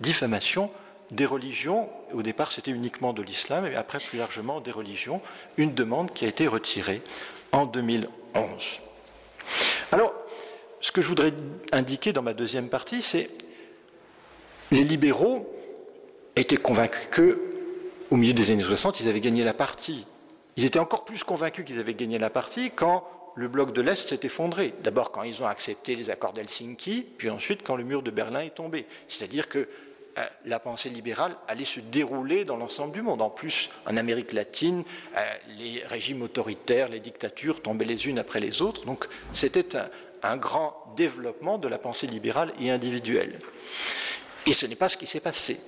diffamation 0.00 0.70
des 1.10 1.26
religions. 1.26 1.88
Au 2.12 2.22
départ, 2.22 2.52
c'était 2.52 2.70
uniquement 2.70 3.12
de 3.12 3.22
l'islam, 3.22 3.66
et 3.66 3.74
après, 3.76 3.98
plus 3.98 4.18
largement, 4.18 4.60
des 4.60 4.72
religions. 4.72 5.20
Une 5.56 5.74
demande 5.74 6.12
qui 6.12 6.24
a 6.24 6.28
été 6.28 6.46
retirée 6.46 7.02
en 7.52 7.66
2011. 7.66 8.80
Alors, 9.92 10.14
ce 10.80 10.90
que 10.90 11.02
je 11.02 11.06
voudrais 11.06 11.32
indiquer 11.70 12.12
dans 12.14 12.22
ma 12.22 12.32
deuxième 12.32 12.68
partie, 12.68 13.02
c'est 13.02 13.28
les 14.70 14.84
libéraux 14.84 15.46
étaient 16.34 16.56
convaincus 16.56 17.36
qu'au 18.08 18.16
milieu 18.16 18.32
des 18.32 18.50
années 18.50 18.64
60, 18.64 19.00
ils 19.00 19.08
avaient 19.08 19.20
gagné 19.20 19.44
la 19.44 19.52
partie. 19.52 20.06
Ils 20.56 20.64
étaient 20.64 20.78
encore 20.78 21.04
plus 21.04 21.22
convaincus 21.24 21.66
qu'ils 21.66 21.78
avaient 21.78 21.94
gagné 21.94 22.18
la 22.18 22.30
partie 22.30 22.70
quand 22.70 23.06
le 23.34 23.48
bloc 23.48 23.74
de 23.74 23.82
l'Est 23.82 24.08
s'est 24.08 24.20
effondré. 24.22 24.74
D'abord 24.82 25.12
quand 25.12 25.22
ils 25.24 25.42
ont 25.42 25.46
accepté 25.46 25.94
les 25.94 26.08
accords 26.08 26.32
d'Helsinki, 26.32 27.06
puis 27.18 27.28
ensuite 27.28 27.62
quand 27.62 27.76
le 27.76 27.84
mur 27.84 28.02
de 28.02 28.10
Berlin 28.10 28.40
est 28.40 28.54
tombé. 28.54 28.86
C'est-à-dire 29.08 29.48
que 29.48 29.68
la 30.44 30.58
pensée 30.58 30.90
libérale 30.90 31.36
allait 31.48 31.64
se 31.64 31.80
dérouler 31.80 32.44
dans 32.44 32.56
l'ensemble 32.56 32.92
du 32.92 33.02
monde. 33.02 33.22
En 33.22 33.30
plus, 33.30 33.70
en 33.86 33.96
Amérique 33.96 34.32
latine, 34.32 34.84
euh, 35.16 35.34
les 35.58 35.82
régimes 35.86 36.22
autoritaires, 36.22 36.88
les 36.88 37.00
dictatures 37.00 37.62
tombaient 37.62 37.84
les 37.84 38.06
unes 38.06 38.18
après 38.18 38.40
les 38.40 38.62
autres. 38.62 38.84
Donc 38.84 39.06
c'était 39.32 39.76
un, 40.22 40.36
grand 40.36 40.92
développement 40.96 41.58
de 41.58 41.68
la 41.68 41.78
pensée 41.78 42.06
libérale 42.06 42.52
et 42.60 42.70
individuelle. 42.70 43.38
Et 44.46 44.52
ce 44.52 44.66
n'est 44.66 44.76
pas 44.76 44.88
ce 44.88 44.96
qui 44.96 45.06
s'est 45.06 45.20
passé. 45.20 45.58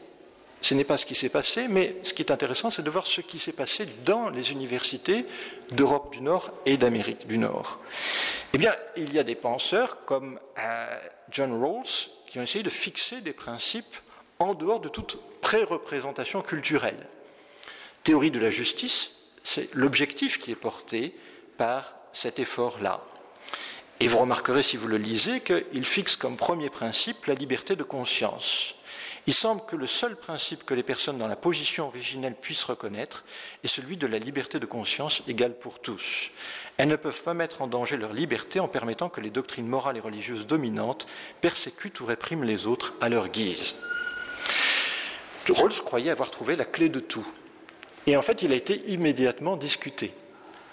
Ce 0.61 0.75
n'est 0.75 0.85
pas 0.85 0.97
ce 0.97 1.05
qui 1.05 1.15
s'est 1.15 1.29
passé, 1.29 1.69
mais 1.69 1.97
ce 2.03 2.15
qui 2.15 2.23
est 2.23 2.31
intéressant, 2.31 2.71
c'est 2.71 2.83
de 2.83 2.91
voir 2.91 3.07
ce 3.07 3.21
qui 3.21 3.39
s'est 3.39 3.53
passé 3.53 3.87
dans 4.05 4.31
les 4.31 4.51
universités 4.51 5.27
d'Europe 5.73 6.13
du 6.13 6.23
Nord 6.23 6.51
et 6.65 6.79
d'Amérique 6.79 7.27
du 7.27 7.37
Nord. 7.37 7.81
Eh 8.55 8.59
bien, 8.59 8.75
il 8.97 9.13
y 9.13 9.19
a 9.19 9.25
des 9.25 9.35
penseurs 9.35 10.05
comme 10.07 10.39
euh, 10.59 10.99
John 11.31 11.53
Rawls 11.61 12.09
qui 12.27 12.39
ont 12.39 12.43
essayé 12.43 12.65
de 12.65 12.71
fixer 12.71 13.21
des 13.21 13.35
principes 13.35 13.97
en 14.45 14.55
dehors 14.55 14.81
de 14.81 14.89
toute 14.89 15.19
pré-représentation 15.41 16.43
culturelle. 16.43 17.07
Théorie 18.03 18.31
de 18.31 18.41
la 18.41 18.51
justice, 18.51 19.17
c'est 19.43 19.75
l'objectif 19.75 20.41
qui 20.41 20.51
est 20.51 20.57
porté 20.57 21.15
par 21.57 21.95
cet 22.13 22.39
effort-là. 22.39 23.03
Et 24.01 24.09
vous 24.09 24.19
remarquerez, 24.19 24.63
si 24.63 24.77
vous 24.77 24.89
le 24.89 24.99
lisez, 24.99 25.41
qu'il 25.41 25.85
fixe 25.85 26.17
comme 26.17 26.37
premier 26.37 26.71
principe 26.71 27.27
la 27.27 27.35
liberté 27.35 27.77
de 27.77 27.83
conscience. 27.83 28.75
Il 29.27 29.33
semble 29.33 29.63
que 29.65 29.77
le 29.77 29.87
seul 29.87 30.17
principe 30.17 30.65
que 30.65 30.75
les 30.75 30.83
personnes 30.83 31.17
dans 31.17 31.29
la 31.29 31.37
position 31.37 31.87
originelle 31.87 32.35
puissent 32.35 32.65
reconnaître 32.65 33.25
est 33.63 33.69
celui 33.69 33.97
de 33.97 34.07
la 34.07 34.19
liberté 34.19 34.59
de 34.59 34.67
conscience 34.67 35.23
égale 35.27 35.59
pour 35.59 35.81
tous. 35.81 36.31
Elles 36.77 36.89
ne 36.89 36.97
peuvent 36.97 37.23
pas 37.23 37.33
mettre 37.33 37.63
en 37.63 37.67
danger 37.67 37.97
leur 37.97 38.13
liberté 38.13 38.61
en 38.61 38.69
permettant 38.69 39.09
que 39.09 39.23
les 39.23 39.31
doctrines 39.31 39.67
morales 39.67 39.97
et 39.97 40.01
religieuses 40.01 40.47
dominantes 40.47 41.07
persécutent 41.41 42.01
ou 42.01 42.07
répriment 42.07 42.45
les 42.45 42.67
autres 42.67 42.93
à 43.01 43.09
leur 43.09 43.29
guise. 43.29 43.77
Rawls 45.53 45.83
croyait 45.85 46.11
avoir 46.11 46.31
trouvé 46.31 46.57
la 46.57 46.65
clé 46.65 46.89
de 46.89 47.01
tout. 47.01 47.27
Et 48.07 48.17
en 48.17 48.23
fait, 48.23 48.43
il 48.43 48.53
a 48.53 48.57
été 48.57 48.83
immédiatement 48.89 49.57
discuté. 49.57 50.13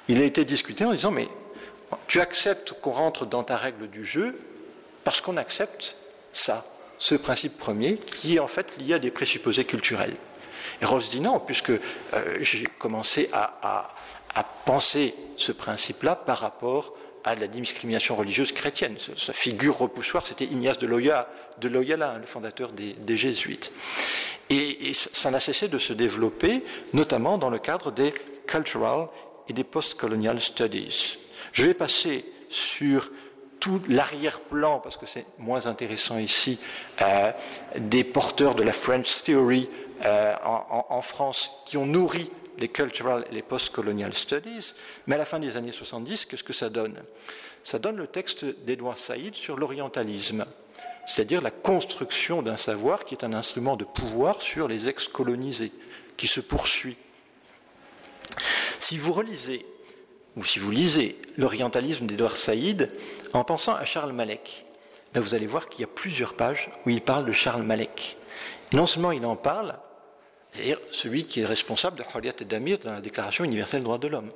Il 0.08 0.22
a 0.22 0.26
été 0.26 0.46
discuté 0.46 0.86
en 0.86 0.92
disant, 0.92 1.12
mais 1.12 1.28
Tu 2.08 2.22
acceptes 2.22 2.74
qu'on 2.82 2.92
rentre 2.92 3.26
dans 3.26 3.44
ta 3.44 3.58
règle 3.58 3.90
du 3.90 4.06
jeu 4.06 4.38
parce 5.04 5.22
qu'on 5.22 5.38
accepte 5.38 5.98
ça, 6.32 6.66
ce 6.98 7.16
principe 7.16 7.58
premier, 7.58 7.98
qui 7.98 8.36
est 8.36 8.40
en 8.40 8.48
fait 8.48 8.78
lié 8.78 8.94
à 8.94 9.00
des 9.00 9.12
présupposés 9.12 9.66
culturels. 9.66 10.16
Et 10.82 10.86
Rawls 10.86 11.04
dit 11.04 11.20
non, 11.22 11.40
puisque 11.40 11.72
euh, 11.72 11.80
j'ai 12.42 12.66
commencé 12.80 13.30
à, 13.34 13.94
penser 14.66 15.14
ce 15.38 15.52
principe-là 15.52 16.16
par 16.16 16.38
rapport 16.38 16.94
à 17.24 17.36
la 17.36 17.48
discrimination 17.48 18.16
religieuse 18.16 18.52
chrétienne. 18.52 18.96
Sa, 19.18 19.34
figure 19.34 19.78
repoussoire, 19.78 20.26
c'était 20.26 20.46
Ignace 20.46 20.78
de, 20.78 20.88
Loyola, 20.88 22.18
le 22.20 22.26
fondateur 22.26 22.72
des, 22.72 23.18
jésuites. 23.18 23.72
Et, 24.50 24.94
ça 24.94 25.32
n'a 25.32 25.40
cessé 25.40 25.68
de 25.68 25.78
se 25.78 25.94
développer, 25.94 26.64
notamment 26.94 27.38
dans 27.38 27.50
le 27.50 27.60
cadre 27.60 27.92
des 27.92 28.14
cultural 28.48 29.08
et 29.48 29.54
des 29.54 29.64
post-colonial 29.64 30.40
studies. 30.40 31.18
Je 31.54 31.64
vais 31.64 31.74
passer 31.74 32.26
sur 32.50 33.10
tout 33.60 33.82
l'arrière-plan, 33.88 34.80
parce 34.80 34.98
que 34.98 35.06
c'est 35.06 35.26
moins 35.38 35.68
intéressant 35.68 36.18
ici, 36.18 36.60
euh, 37.02 37.32
des 37.78 38.04
porteurs 38.04 38.56
de 38.56 38.64
la 38.64 38.74
French 38.74 39.24
Theory 39.24 39.70
euh, 40.06 40.36
en, 40.44 41.02
France 41.02 41.52
qui 41.66 41.78
ont 41.78 41.86
nourri 41.86 42.32
les 42.58 42.70
cultural 42.70 43.26
et 43.32 43.36
les 43.36 43.42
post-colonial 43.42 44.14
studies, 44.14 44.74
mais 45.08 45.16
à 45.16 45.18
la 45.18 45.26
fin 45.26 45.40
des 45.40 45.58
années 45.58 45.72
70, 45.72 46.26
qu'est-ce 46.26 46.44
que 46.44 46.54
ça 46.54 46.70
donne? 46.70 46.96
Ça 47.64 47.80
donne 47.80 47.98
le 47.98 48.08
texte 48.08 48.46
d'Edouard 48.66 48.98
Saïd 48.98 49.36
sur 49.36 49.58
l'orientalisme, 49.58 50.46
c'est-à-dire 51.06 51.42
la 51.42 51.52
construction 51.52 52.42
d'un 52.42 52.58
savoir 52.58 53.04
qui 53.04 53.16
est 53.16 53.24
un 53.24 53.34
instrument 53.34 53.76
de 53.76 53.84
pouvoir 53.84 54.42
sur 54.42 54.68
les 54.68 54.88
ex-colonisés, 54.88 55.72
qui 56.18 56.28
se 56.28 56.40
poursuit. 56.40 56.98
Si 58.80 58.98
vous 58.98 59.14
relisez, 59.14 59.66
ou 60.36 60.44
si 60.44 60.60
vous 60.60 60.72
lisez 60.72 61.20
l'orientalisme 61.38 62.06
d'Edouard 62.06 62.38
Saïd 62.38 62.92
en 63.34 63.44
pensant 63.44 63.76
à 63.76 63.86
Charles 63.86 64.14
Malek, 64.14 64.66
ben 65.14 65.20
vous 65.20 65.36
allez 65.36 65.48
voir 65.48 65.68
qu'il 65.68 65.82
y 65.82 65.84
a 65.84 65.88
plusieurs 65.88 66.36
pages 66.36 66.70
où 66.86 66.90
il 66.90 67.02
parle 67.02 67.26
de 67.26 67.32
Charles 67.32 67.64
Malek. 67.64 68.18
non 68.72 68.86
seulement 68.86 69.12
il 69.12 69.26
en 69.26 69.36
parle, 69.36 69.78
c'est-à-dire 70.52 70.80
celui 70.92 71.26
qui 71.26 71.42
est 71.42 71.46
responsable 71.46 71.98
de 71.98 72.04
Khaliat 72.04 72.34
et 72.42 72.46
d'Amir 72.46 72.80
dans 72.80 72.94
la 72.94 73.02
Déclaration 73.02 73.44
universelle 73.44 73.80
des 73.80 73.86
droits 73.86 73.98
de 73.98 74.08
l'homme. 74.08 74.30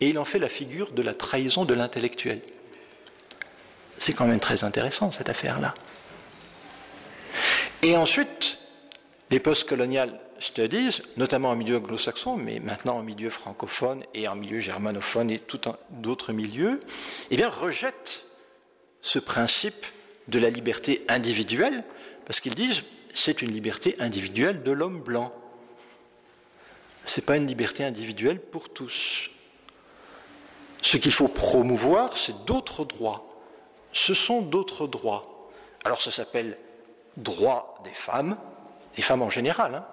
Et 0.00 0.08
il 0.08 0.18
en 0.18 0.24
fait 0.24 0.38
la 0.38 0.48
figure 0.48 0.92
de 0.92 1.02
la 1.02 1.14
trahison 1.14 1.64
de 1.64 1.74
l'intellectuel. 1.74 2.40
C'est 3.98 4.12
quand 4.12 4.26
même 4.26 4.40
très 4.40 4.62
intéressant 4.62 5.10
cette 5.10 5.28
affaire-là. 5.28 5.74
Et 7.82 7.96
ensuite, 7.96 8.58
les 9.30 9.40
post-colonial 9.40 10.20
studies, 10.38 11.00
notamment 11.16 11.50
en 11.50 11.56
milieu 11.56 11.78
anglo-saxon, 11.78 12.36
mais 12.36 12.60
maintenant 12.60 12.98
en 12.98 13.02
milieu 13.02 13.30
francophone 13.30 14.04
et 14.14 14.28
en 14.28 14.36
milieu 14.36 14.58
germanophone 14.58 15.30
et 15.30 15.38
tout 15.38 15.60
d'autres 15.90 16.32
milieux, 16.32 16.78
eh 17.30 17.36
bien, 17.36 17.48
rejettent 17.48 18.26
ce 19.00 19.18
principe 19.18 19.86
de 20.28 20.38
la 20.38 20.50
liberté 20.50 21.04
individuelle, 21.08 21.84
parce 22.26 22.40
qu'ils 22.40 22.54
disent 22.54 22.82
c'est 23.14 23.40
une 23.40 23.52
liberté 23.52 23.96
individuelle 23.98 24.62
de 24.62 24.72
l'homme 24.72 25.00
blanc 25.00 25.32
ce 27.06 27.20
n'est 27.20 27.24
pas 27.24 27.36
une 27.36 27.46
liberté 27.46 27.84
individuelle 27.84 28.40
pour 28.40 28.68
tous. 28.68 29.30
Ce 30.82 30.96
qu'il 30.96 31.12
faut 31.12 31.28
promouvoir, 31.28 32.16
c'est 32.16 32.44
d'autres 32.44 32.84
droits. 32.84 33.26
Ce 33.92 34.14
sont 34.14 34.42
d'autres 34.42 34.86
droits. 34.86 35.50
Alors 35.84 36.02
ça 36.02 36.10
s'appelle 36.10 36.58
droit 37.16 37.80
des 37.84 37.94
femmes, 37.94 38.36
des 38.96 39.02
femmes 39.02 39.22
en 39.22 39.30
général, 39.30 39.74
hein. 39.76 39.84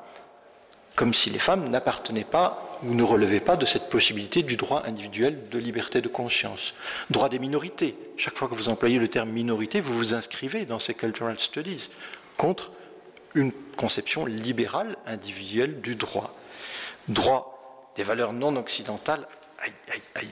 comme 0.96 1.14
si 1.14 1.30
les 1.30 1.40
femmes 1.40 1.70
n'appartenaient 1.70 2.24
pas 2.26 2.80
ou 2.84 2.94
ne 2.94 3.04
relevaient 3.04 3.40
pas 3.40 3.56
de 3.56 3.66
cette 3.66 3.90
possibilité 3.90 4.44
du 4.44 4.58
droit 4.58 4.84
individuel 4.86 5.50
de 5.50 5.58
liberté 5.58 6.02
de 6.02 6.10
conscience. 6.10 6.74
Droit 7.10 7.30
des 7.30 7.40
minorités. 7.40 7.96
Chaque 8.18 8.38
fois 8.38 8.48
que 8.48 8.56
vous 8.56 8.70
employez 8.70 9.00
le 9.00 9.08
terme 9.08 9.30
minorité, 9.30 9.82
vous 9.82 9.94
vous 9.94 10.14
inscrivez 10.14 10.66
dans 10.66 10.80
ces 10.80 10.94
cultural 10.94 11.40
studies 11.40 11.90
contre 12.38 12.72
une 13.36 13.52
conception 13.78 14.26
libérale 14.26 14.98
individuelle 15.06 15.80
du 15.82 15.96
droit 15.96 16.36
droit 17.08 17.92
des 17.96 18.04
valeurs 18.04 18.34
non 18.34 18.56
occidentales, 18.56 19.28
aïe, 19.60 19.74
aïe, 19.92 20.02
aïe. 20.16 20.30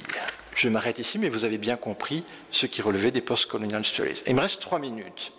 Je 0.56 0.70
m'arrête 0.70 1.00
ici, 1.00 1.18
mais 1.18 1.30
vous 1.30 1.46
avez 1.46 1.58
bien 1.58 1.78
compris 1.78 2.24
ce 2.52 2.66
qui 2.66 2.82
relevait 2.82 3.12
des 3.12 3.22
post-colonial 3.22 3.84
stories. 3.86 4.22
il 4.28 4.36
me 4.36 4.42
reste 4.42 4.62
trois 4.62 4.80
minutes. 4.80 5.34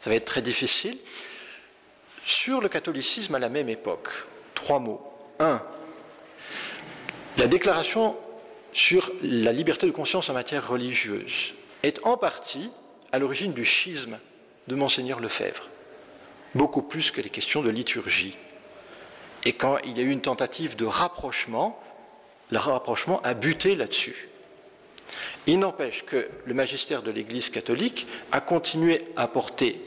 Ça 0.00 0.10
va 0.10 0.16
être 0.16 0.24
très 0.24 0.42
difficile. 0.42 0.96
Sur 2.24 2.60
le 2.60 2.68
catholicisme 2.68 3.34
à 3.34 3.38
la 3.38 3.48
même 3.48 3.68
époque, 3.68 4.08
trois 4.54 4.78
mots. 4.78 5.02
Un, 5.40 5.62
la 7.36 7.46
déclaration 7.46 8.16
sur 8.72 9.12
la 9.22 9.52
liberté 9.52 9.86
de 9.86 9.92
conscience 9.92 10.28
en 10.28 10.34
matière 10.34 10.68
religieuse 10.68 11.54
est 11.82 12.04
en 12.04 12.16
partie 12.16 12.70
à 13.12 13.18
l'origine 13.18 13.52
du 13.52 13.64
schisme 13.64 14.18
de 14.66 14.74
Monseigneur 14.74 15.20
Lefebvre, 15.20 15.68
beaucoup 16.54 16.82
plus 16.82 17.10
que 17.10 17.20
les 17.20 17.30
questions 17.30 17.62
de 17.62 17.70
liturgie. 17.70 18.36
Et 19.48 19.52
quand 19.52 19.78
il 19.82 19.96
y 19.96 20.02
a 20.02 20.04
eu 20.04 20.10
une 20.10 20.20
tentative 20.20 20.76
de 20.76 20.84
rapprochement, 20.84 21.80
le 22.50 22.58
rapprochement 22.58 23.22
a 23.22 23.32
buté 23.32 23.76
là-dessus. 23.76 24.28
Il 25.46 25.58
n'empêche 25.58 26.04
que 26.04 26.28
le 26.44 26.52
magistère 26.52 27.00
de 27.00 27.10
l'Église 27.10 27.48
catholique 27.48 28.06
a 28.30 28.42
continué 28.42 29.02
à 29.16 29.26
porter, 29.26 29.80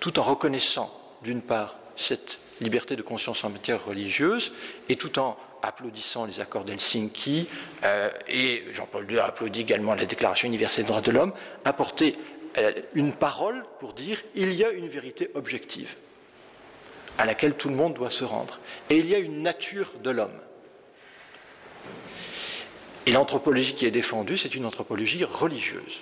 tout 0.00 0.18
en 0.18 0.22
reconnaissant 0.22 0.92
d'une 1.22 1.40
part 1.40 1.78
cette 1.96 2.40
liberté 2.60 2.94
de 2.94 3.00
conscience 3.00 3.42
en 3.42 3.48
matière 3.48 3.82
religieuse 3.86 4.52
et 4.90 4.96
tout 4.96 5.18
en 5.18 5.38
applaudissant 5.62 6.26
les 6.26 6.40
accords 6.40 6.64
d'Helsinki, 6.64 7.46
euh, 7.84 8.10
et 8.28 8.64
Jean-Paul 8.70 9.10
II 9.10 9.18
a 9.18 9.24
applaudi 9.24 9.62
également 9.62 9.94
la 9.94 10.04
Déclaration 10.04 10.46
universelle 10.46 10.84
des 10.84 10.90
droits 10.90 11.00
de 11.00 11.10
l'homme, 11.10 11.32
a 11.64 11.72
porté 11.72 12.16
euh, 12.58 12.70
une 12.92 13.14
parole 13.14 13.64
pour 13.80 13.94
dire 13.94 14.22
il 14.34 14.52
y 14.52 14.62
a 14.62 14.68
une 14.72 14.88
vérité 14.88 15.30
objective 15.34 15.96
à 17.18 17.24
laquelle 17.24 17.54
tout 17.54 17.68
le 17.68 17.76
monde 17.76 17.94
doit 17.94 18.10
se 18.10 18.24
rendre. 18.24 18.60
Et 18.90 18.98
il 18.98 19.06
y 19.06 19.14
a 19.14 19.18
une 19.18 19.42
nature 19.42 19.92
de 20.02 20.10
l'homme. 20.10 20.38
Et 23.06 23.12
l'anthropologie 23.12 23.74
qui 23.74 23.86
est 23.86 23.90
défendue, 23.90 24.36
c'est 24.36 24.54
une 24.54 24.66
anthropologie 24.66 25.24
religieuse. 25.24 26.00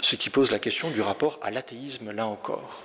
Ce 0.00 0.16
qui 0.16 0.30
pose 0.30 0.50
la 0.50 0.58
question 0.58 0.90
du 0.90 1.00
rapport 1.00 1.38
à 1.42 1.50
l'athéisme, 1.50 2.10
là 2.12 2.26
encore. 2.26 2.82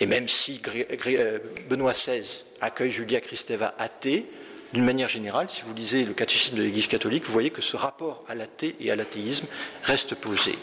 Et 0.00 0.06
même 0.06 0.28
si 0.28 0.60
euh, 1.06 1.38
Benoît 1.68 1.92
XVI 1.92 2.44
accueille 2.60 2.90
Julia 2.90 3.20
Kristeva 3.20 3.74
athée, 3.78 4.26
d'une 4.72 4.84
manière 4.84 5.08
générale, 5.08 5.48
si 5.50 5.62
vous 5.62 5.74
lisez 5.74 6.04
le 6.04 6.14
catéchisme 6.14 6.56
de 6.56 6.62
l'Église 6.62 6.86
catholique, 6.86 7.24
vous 7.26 7.32
voyez 7.32 7.50
que 7.50 7.62
ce 7.62 7.76
rapport 7.76 8.24
à 8.28 8.34
l'athée 8.34 8.76
et 8.80 8.90
à 8.90 8.96
l'athéisme 8.96 9.46
reste 9.82 10.14
posé. 10.14 10.56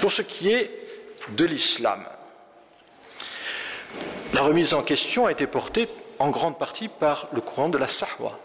Pour 0.00 0.12
ce 0.12 0.22
qui 0.22 0.50
est 0.50 0.70
de 1.30 1.44
l'islam, 1.44 2.06
la 4.34 4.42
remise 4.42 4.74
en 4.74 4.82
question 4.82 5.26
a 5.26 5.32
été 5.32 5.46
portée 5.46 5.88
en 6.18 6.30
grande 6.30 6.58
partie 6.58 6.88
par 6.88 7.28
le 7.32 7.40
courant 7.40 7.68
de 7.68 7.78
la 7.78 7.88
Sahwa. 7.88 8.38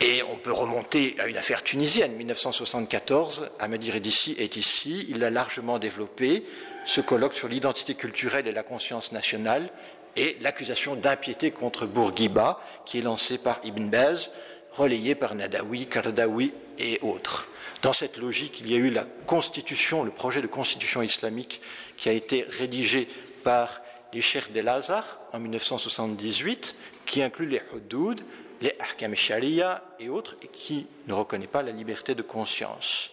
Et 0.00 0.22
on 0.22 0.36
peut 0.36 0.52
remonter 0.52 1.14
à 1.18 1.26
une 1.26 1.36
affaire 1.36 1.62
tunisienne, 1.62 2.12
1974, 2.12 3.50
Ahmadi 3.58 3.90
Redissi 3.90 4.34
est 4.38 4.56
ici, 4.56 5.06
il 5.08 5.22
a 5.24 5.30
largement 5.30 5.78
développé 5.78 6.44
ce 6.84 7.00
colloque 7.00 7.34
sur 7.34 7.48
l'identité 7.48 7.94
culturelle 7.94 8.46
et 8.46 8.52
la 8.52 8.62
conscience 8.62 9.12
nationale 9.12 9.70
et 10.16 10.36
l'accusation 10.40 10.94
d'impiété 10.96 11.50
contre 11.50 11.86
Bourguiba, 11.86 12.60
qui 12.84 12.98
est 12.98 13.02
lancée 13.02 13.38
par 13.38 13.60
Ibn 13.64 13.88
Baz, 13.88 14.30
relayée 14.72 15.14
par 15.14 15.34
Nadawi, 15.34 15.86
Kardawi 15.86 16.52
et 16.78 16.98
autres. 17.02 17.48
Dans 17.82 17.92
cette 17.92 18.16
logique, 18.16 18.60
il 18.60 18.70
y 18.70 18.74
a 18.74 18.78
eu 18.78 18.90
la 18.90 19.06
constitution, 19.26 20.02
le 20.02 20.10
projet 20.10 20.40
de 20.40 20.46
constitution 20.46 21.02
islamique 21.02 21.60
qui 21.96 22.08
a 22.08 22.12
été 22.12 22.46
rédigé 22.48 23.06
par 23.44 23.80
les 24.14 24.22
Cheikh 24.22 24.52
de 24.52 24.60
Lazare 24.60 25.18
en 25.32 25.40
1978, 25.40 26.76
qui 27.04 27.22
inclut 27.22 27.46
les 27.46 27.60
Hudud, 27.74 28.20
les 28.60 28.74
Ahkam 28.78 29.14
Sharia 29.14 29.82
et 29.98 30.08
autres, 30.08 30.36
et 30.40 30.46
qui 30.46 30.86
ne 31.08 31.12
reconnaît 31.12 31.48
pas 31.48 31.62
la 31.62 31.72
liberté 31.72 32.14
de 32.14 32.22
conscience. 32.22 33.10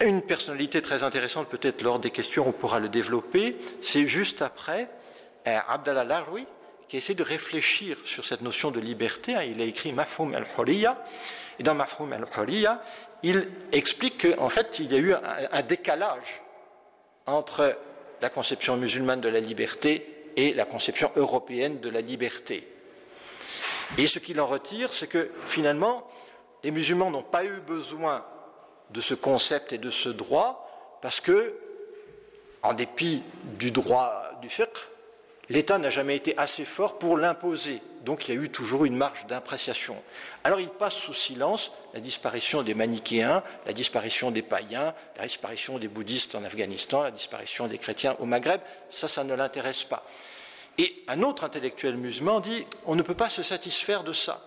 Une 0.00 0.22
personnalité 0.22 0.82
très 0.82 1.02
intéressante, 1.02 1.48
peut-être 1.48 1.82
lors 1.82 1.98
des 1.98 2.10
questions, 2.10 2.46
on 2.46 2.52
pourra 2.52 2.78
le 2.78 2.88
développer, 2.88 3.56
c'est 3.80 4.06
juste 4.06 4.42
après 4.42 4.88
euh, 5.46 5.58
Abdallah 5.66 6.04
Larwi, 6.04 6.46
qui 6.88 6.98
essaie 6.98 7.14
de 7.14 7.22
réfléchir 7.22 7.96
sur 8.04 8.24
cette 8.24 8.42
notion 8.42 8.70
de 8.70 8.80
liberté. 8.80 9.34
Hein. 9.34 9.42
Il 9.42 9.60
a 9.60 9.64
écrit 9.64 9.92
Mafhoum 9.92 10.34
al-Huriya, 10.34 11.02
et 11.58 11.62
dans 11.62 11.74
Mafhoum 11.74 12.12
al-Huriya, 12.12 12.80
il 13.22 13.48
explique 13.72 14.36
qu'en 14.36 14.48
fait, 14.50 14.78
il 14.78 14.92
y 14.92 14.94
a 14.94 14.98
eu 14.98 15.14
un 15.14 15.62
décalage 15.62 16.42
entre 17.26 17.76
la 18.20 18.30
conception 18.30 18.76
musulmane 18.76 19.20
de 19.20 19.28
la 19.28 19.40
liberté 19.40 20.30
et 20.36 20.54
la 20.54 20.64
conception 20.64 21.10
européenne 21.16 21.80
de 21.80 21.88
la 21.88 22.00
liberté. 22.00 22.66
Et 23.96 24.06
ce 24.06 24.18
qu'il 24.18 24.40
en 24.40 24.46
retire, 24.46 24.92
c'est 24.92 25.06
que 25.06 25.30
finalement, 25.46 26.06
les 26.62 26.70
musulmans 26.70 27.10
n'ont 27.10 27.22
pas 27.22 27.44
eu 27.44 27.60
besoin 27.66 28.24
de 28.90 29.00
ce 29.00 29.14
concept 29.14 29.72
et 29.72 29.78
de 29.78 29.90
ce 29.90 30.08
droit 30.08 30.98
parce 31.02 31.20
que, 31.20 31.54
en 32.62 32.74
dépit 32.74 33.22
du 33.58 33.70
droit 33.70 34.30
du 34.42 34.48
fiqh, 34.48 34.66
l'État 35.48 35.78
n'a 35.78 35.90
jamais 35.90 36.16
été 36.16 36.36
assez 36.36 36.64
fort 36.64 36.98
pour 36.98 37.16
l'imposer 37.16 37.80
donc 38.08 38.26
il 38.26 38.34
y 38.34 38.38
a 38.38 38.42
eu 38.42 38.48
toujours 38.48 38.86
une 38.86 38.96
marge 38.96 39.26
d'appréciation. 39.26 40.02
Alors 40.42 40.60
il 40.60 40.70
passe 40.70 40.94
sous 40.94 41.12
silence 41.12 41.72
la 41.92 42.00
disparition 42.00 42.62
des 42.62 42.72
manichéens, 42.72 43.42
la 43.66 43.74
disparition 43.74 44.30
des 44.30 44.40
païens, 44.40 44.94
la 45.18 45.24
disparition 45.24 45.78
des 45.78 45.88
bouddhistes 45.88 46.34
en 46.34 46.42
Afghanistan, 46.42 47.02
la 47.02 47.10
disparition 47.10 47.66
des 47.66 47.76
chrétiens 47.76 48.16
au 48.18 48.24
Maghreb, 48.24 48.62
ça, 48.88 49.08
ça 49.08 49.24
ne 49.24 49.34
l'intéresse 49.34 49.84
pas. 49.84 50.06
Et 50.78 51.04
un 51.06 51.22
autre 51.22 51.44
intellectuel 51.44 51.98
musulman 51.98 52.40
dit 52.40 52.64
on 52.86 52.94
ne 52.94 53.02
peut 53.02 53.12
pas 53.12 53.28
se 53.28 53.42
satisfaire 53.42 54.04
de 54.04 54.14
ça. 54.14 54.42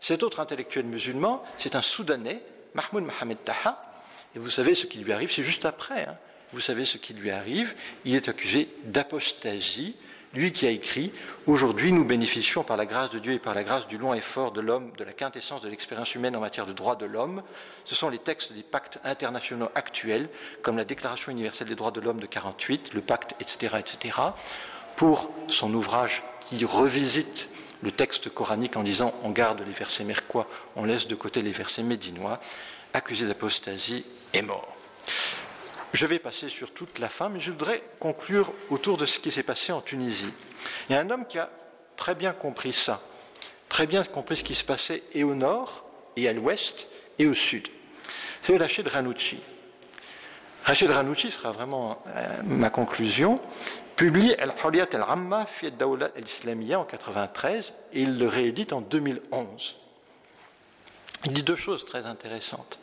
Cet 0.00 0.22
autre 0.22 0.40
intellectuel 0.40 0.86
musulman, 0.86 1.42
c'est 1.58 1.76
un 1.76 1.82
Soudanais, 1.82 2.40
Mahmoud 2.72 3.04
Mohamed 3.04 3.44
Taha, 3.44 3.78
et 4.34 4.38
vous 4.38 4.48
savez 4.48 4.74
ce 4.74 4.86
qui 4.86 5.00
lui 5.00 5.12
arrive, 5.12 5.30
c'est 5.30 5.42
juste 5.42 5.66
après. 5.66 6.06
Hein. 6.06 6.16
Vous 6.50 6.62
savez 6.62 6.86
ce 6.86 6.96
qui 6.96 7.12
lui 7.12 7.30
arrive, 7.30 7.74
il 8.06 8.14
est 8.14 8.30
accusé 8.30 8.70
d'apostasie, 8.84 9.96
lui 10.36 10.52
qui 10.52 10.66
a 10.66 10.70
écrit 10.70 11.12
Aujourd'hui, 11.46 11.90
nous 11.90 12.04
bénéficions 12.04 12.62
par 12.62 12.76
la 12.76 12.86
grâce 12.86 13.10
de 13.10 13.18
Dieu 13.18 13.32
et 13.32 13.38
par 13.38 13.54
la 13.54 13.64
grâce 13.64 13.88
du 13.88 13.98
long 13.98 14.14
effort 14.14 14.52
de 14.52 14.60
l'homme 14.60 14.92
de 14.96 15.04
la 15.04 15.12
quintessence 15.12 15.62
de 15.62 15.68
l'expérience 15.68 16.14
humaine 16.14 16.36
en 16.36 16.40
matière 16.40 16.66
de 16.66 16.72
droits 16.72 16.96
de 16.96 17.06
l'homme. 17.06 17.42
Ce 17.84 17.94
sont 17.94 18.10
les 18.10 18.18
textes 18.18 18.52
des 18.52 18.62
pactes 18.62 19.00
internationaux 19.02 19.70
actuels, 19.74 20.28
comme 20.62 20.76
la 20.76 20.84
Déclaration 20.84 21.32
universelle 21.32 21.68
des 21.68 21.74
droits 21.74 21.90
de 21.90 22.00
l'homme 22.00 22.20
de 22.20 22.26
48, 22.26 22.94
le 22.94 23.00
pacte, 23.00 23.34
etc., 23.40 23.76
etc 23.78 24.12
pour 24.96 25.30
son 25.46 25.72
ouvrage 25.74 26.24
qui 26.48 26.64
revisite 26.64 27.50
le 27.82 27.90
texte 27.90 28.30
coranique 28.30 28.76
en 28.76 28.82
disant 28.82 29.14
on 29.22 29.30
garde 29.30 29.62
les 29.64 29.72
versets 29.72 30.04
merquois, 30.04 30.46
on 30.74 30.84
laisse 30.84 31.06
de 31.06 31.14
côté 31.14 31.42
les 31.42 31.52
versets 31.52 31.82
médinois, 31.82 32.40
accusé 32.94 33.26
d'apostasie 33.26 34.04
est 34.32 34.42
mort. 34.42 34.66
Je 35.96 36.04
vais 36.04 36.18
passer 36.18 36.50
sur 36.50 36.72
toute 36.72 36.98
la 36.98 37.08
fin, 37.08 37.30
mais 37.30 37.40
je 37.40 37.50
voudrais 37.50 37.82
conclure 37.98 38.52
autour 38.68 38.98
de 38.98 39.06
ce 39.06 39.18
qui 39.18 39.30
s'est 39.30 39.42
passé 39.42 39.72
en 39.72 39.80
Tunisie. 39.80 40.28
Il 40.90 40.92
y 40.92 40.94
a 40.94 41.00
un 41.00 41.08
homme 41.08 41.26
qui 41.26 41.38
a 41.38 41.48
très 41.96 42.14
bien 42.14 42.34
compris 42.34 42.74
ça, 42.74 43.00
très 43.70 43.86
bien 43.86 44.04
compris 44.04 44.36
ce 44.36 44.44
qui 44.44 44.54
se 44.54 44.62
passait 44.62 45.02
et 45.14 45.24
au 45.24 45.34
nord, 45.34 45.88
et 46.16 46.28
à 46.28 46.34
l'ouest, 46.34 46.88
et 47.18 47.26
au 47.26 47.32
sud. 47.32 47.66
C'est 48.42 48.58
Rachid 48.58 48.86
Ranouchi. 48.86 49.40
Rachid 50.64 50.90
Ranouchi 50.90 51.30
sera 51.30 51.52
vraiment 51.52 52.02
euh, 52.08 52.42
ma 52.44 52.68
conclusion 52.68 53.34
publie 53.96 54.34
Al-Hurriyat 54.34 54.88
al-Amma 54.92 55.46
fi 55.46 55.68
al-Dawla 55.68 56.10
al-Islamiyya 56.14 56.78
en 56.78 56.84
93 56.84 57.72
et 57.94 58.02
il 58.02 58.18
le 58.18 58.28
réédite 58.28 58.74
en 58.74 58.82
2011. 58.82 59.76
Il 61.24 61.32
dit 61.32 61.42
deux 61.42 61.56
choses 61.56 61.86
très 61.86 62.04
intéressantes. 62.04 62.80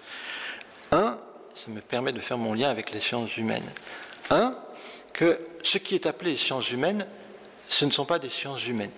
Un, 0.91 1.19
ça 1.55 1.69
me 1.69 1.81
permet 1.81 2.11
de 2.11 2.19
faire 2.19 2.37
mon 2.37 2.53
lien 2.53 2.69
avec 2.69 2.91
les 2.91 2.99
sciences 2.99 3.37
humaines. 3.37 3.69
Un, 4.29 4.55
que 5.13 5.39
ce 5.61 5.77
qui 5.77 5.95
est 5.95 6.05
appelé 6.05 6.35
sciences 6.35 6.71
humaines, 6.71 7.05
ce 7.67 7.85
ne 7.85 7.91
sont 7.91 8.05
pas 8.05 8.19
des 8.19 8.29
sciences 8.29 8.67
humaines, 8.67 8.91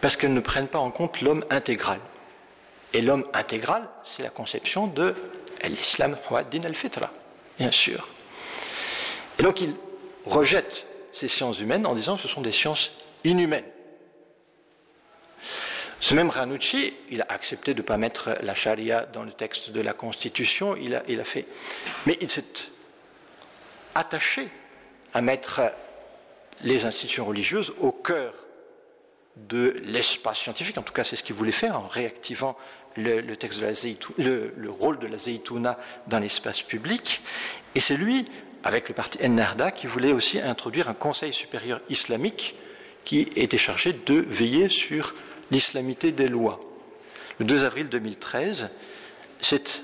parce 0.00 0.16
qu'elles 0.16 0.34
ne 0.34 0.40
prennent 0.40 0.68
pas 0.68 0.78
en 0.78 0.90
compte 0.90 1.20
l'homme 1.20 1.44
intégral. 1.50 2.00
Et 2.92 3.02
l'homme 3.02 3.26
intégral, 3.34 3.88
c'est 4.02 4.22
la 4.22 4.30
conception 4.30 4.86
de 4.86 5.14
l'islam 5.64 6.16
din 6.50 6.64
al-fitra, 6.64 7.10
bien 7.58 7.72
sûr. 7.72 8.08
Et 9.38 9.42
donc 9.42 9.60
il 9.60 9.74
rejette 10.24 10.86
ces 11.12 11.28
sciences 11.28 11.60
humaines 11.60 11.86
en 11.86 11.94
disant 11.94 12.16
que 12.16 12.22
ce 12.22 12.28
sont 12.28 12.40
des 12.40 12.52
sciences 12.52 12.92
inhumaines. 13.24 13.64
Ce 16.00 16.14
même 16.14 16.30
Ranucci, 16.30 16.92
il 17.10 17.22
a 17.22 17.26
accepté 17.28 17.72
de 17.72 17.80
ne 17.80 17.86
pas 17.86 17.96
mettre 17.96 18.34
la 18.42 18.54
charia 18.54 19.06
dans 19.06 19.22
le 19.22 19.32
texte 19.32 19.70
de 19.70 19.80
la 19.80 19.92
Constitution, 19.92 20.76
il 20.76 20.94
a, 20.94 21.24
fait. 21.24 21.46
Mais 22.06 22.18
il 22.20 22.28
s'est 22.28 22.44
attaché 23.94 24.48
à 25.14 25.22
mettre 25.22 25.62
les 26.62 26.84
institutions 26.84 27.24
religieuses 27.24 27.72
au 27.80 27.92
cœur 27.92 28.34
de 29.36 29.80
l'espace 29.84 30.38
scientifique, 30.38 30.78
en 30.78 30.82
tout 30.82 30.94
cas 30.94 31.04
c'est 31.04 31.16
ce 31.16 31.22
qu'il 31.22 31.34
voulait 31.34 31.52
faire 31.52 31.78
en 31.78 31.86
réactivant 31.86 32.56
le, 32.96 33.34
texte 33.34 33.60
de 33.60 33.66
la 33.66 33.72
le, 34.16 34.54
le, 34.56 34.70
rôle 34.70 34.98
de 34.98 35.06
la 35.06 35.18
Zaytouna 35.18 35.78
dans 36.06 36.18
l'espace 36.18 36.62
public. 36.62 37.20
Et 37.74 37.80
c'est 37.80 37.96
lui 37.96 38.24
avec 38.64 38.88
le 38.88 38.94
parti 38.94 39.18
Ennahda 39.22 39.70
qui 39.70 39.86
voulait 39.86 40.12
aussi 40.12 40.40
introduire 40.40 40.88
un 40.88 40.94
conseil 40.94 41.34
supérieur 41.34 41.80
islamique 41.90 42.54
qui 43.04 43.28
était 43.36 43.58
chargé 43.58 43.92
de 43.92 44.14
veiller 44.14 44.68
sur 44.70 45.14
l'islamité 45.50 46.12
des 46.12 46.28
lois. 46.28 46.58
Le 47.38 47.44
2 47.44 47.64
avril 47.64 47.88
2013, 47.88 48.70
c'est 49.40 49.82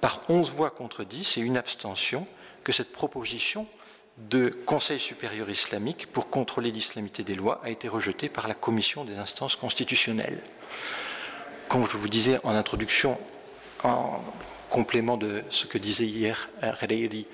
par 0.00 0.20
11 0.28 0.50
voix 0.50 0.70
contre 0.70 1.04
10 1.04 1.38
et 1.38 1.40
une 1.40 1.56
abstention 1.56 2.26
que 2.62 2.72
cette 2.72 2.92
proposition 2.92 3.66
de 4.16 4.48
Conseil 4.48 5.00
supérieur 5.00 5.50
islamique 5.50 6.06
pour 6.06 6.30
contrôler 6.30 6.70
l'islamité 6.70 7.24
des 7.24 7.34
lois 7.34 7.60
a 7.64 7.70
été 7.70 7.88
rejetée 7.88 8.28
par 8.28 8.48
la 8.48 8.54
Commission 8.54 9.04
des 9.04 9.16
instances 9.16 9.56
constitutionnelles. 9.56 10.40
Comme 11.68 11.88
je 11.88 11.96
vous 11.96 12.08
disais 12.08 12.38
en 12.44 12.54
introduction, 12.54 13.18
en 13.82 14.20
complément 14.70 15.16
de 15.16 15.42
ce 15.50 15.66
que 15.66 15.78
disait 15.78 16.06
hier 16.06 16.48
Redeiri 16.62 17.26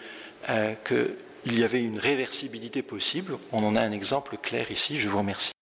euh, 0.49 0.75
qu'il 0.85 1.59
y 1.59 1.65
avait 1.65 1.83
une 1.83 1.99
réversibilité 1.99 2.83
possible. 2.83 3.37
On 3.53 3.65
en 3.65 3.77
a 3.77 3.81
un 3.81 3.93
exemple 3.93 4.37
clair 4.37 4.71
ici. 4.71 4.99
Je 4.99 5.09
vous 5.09 5.19
remercie. 5.19 5.53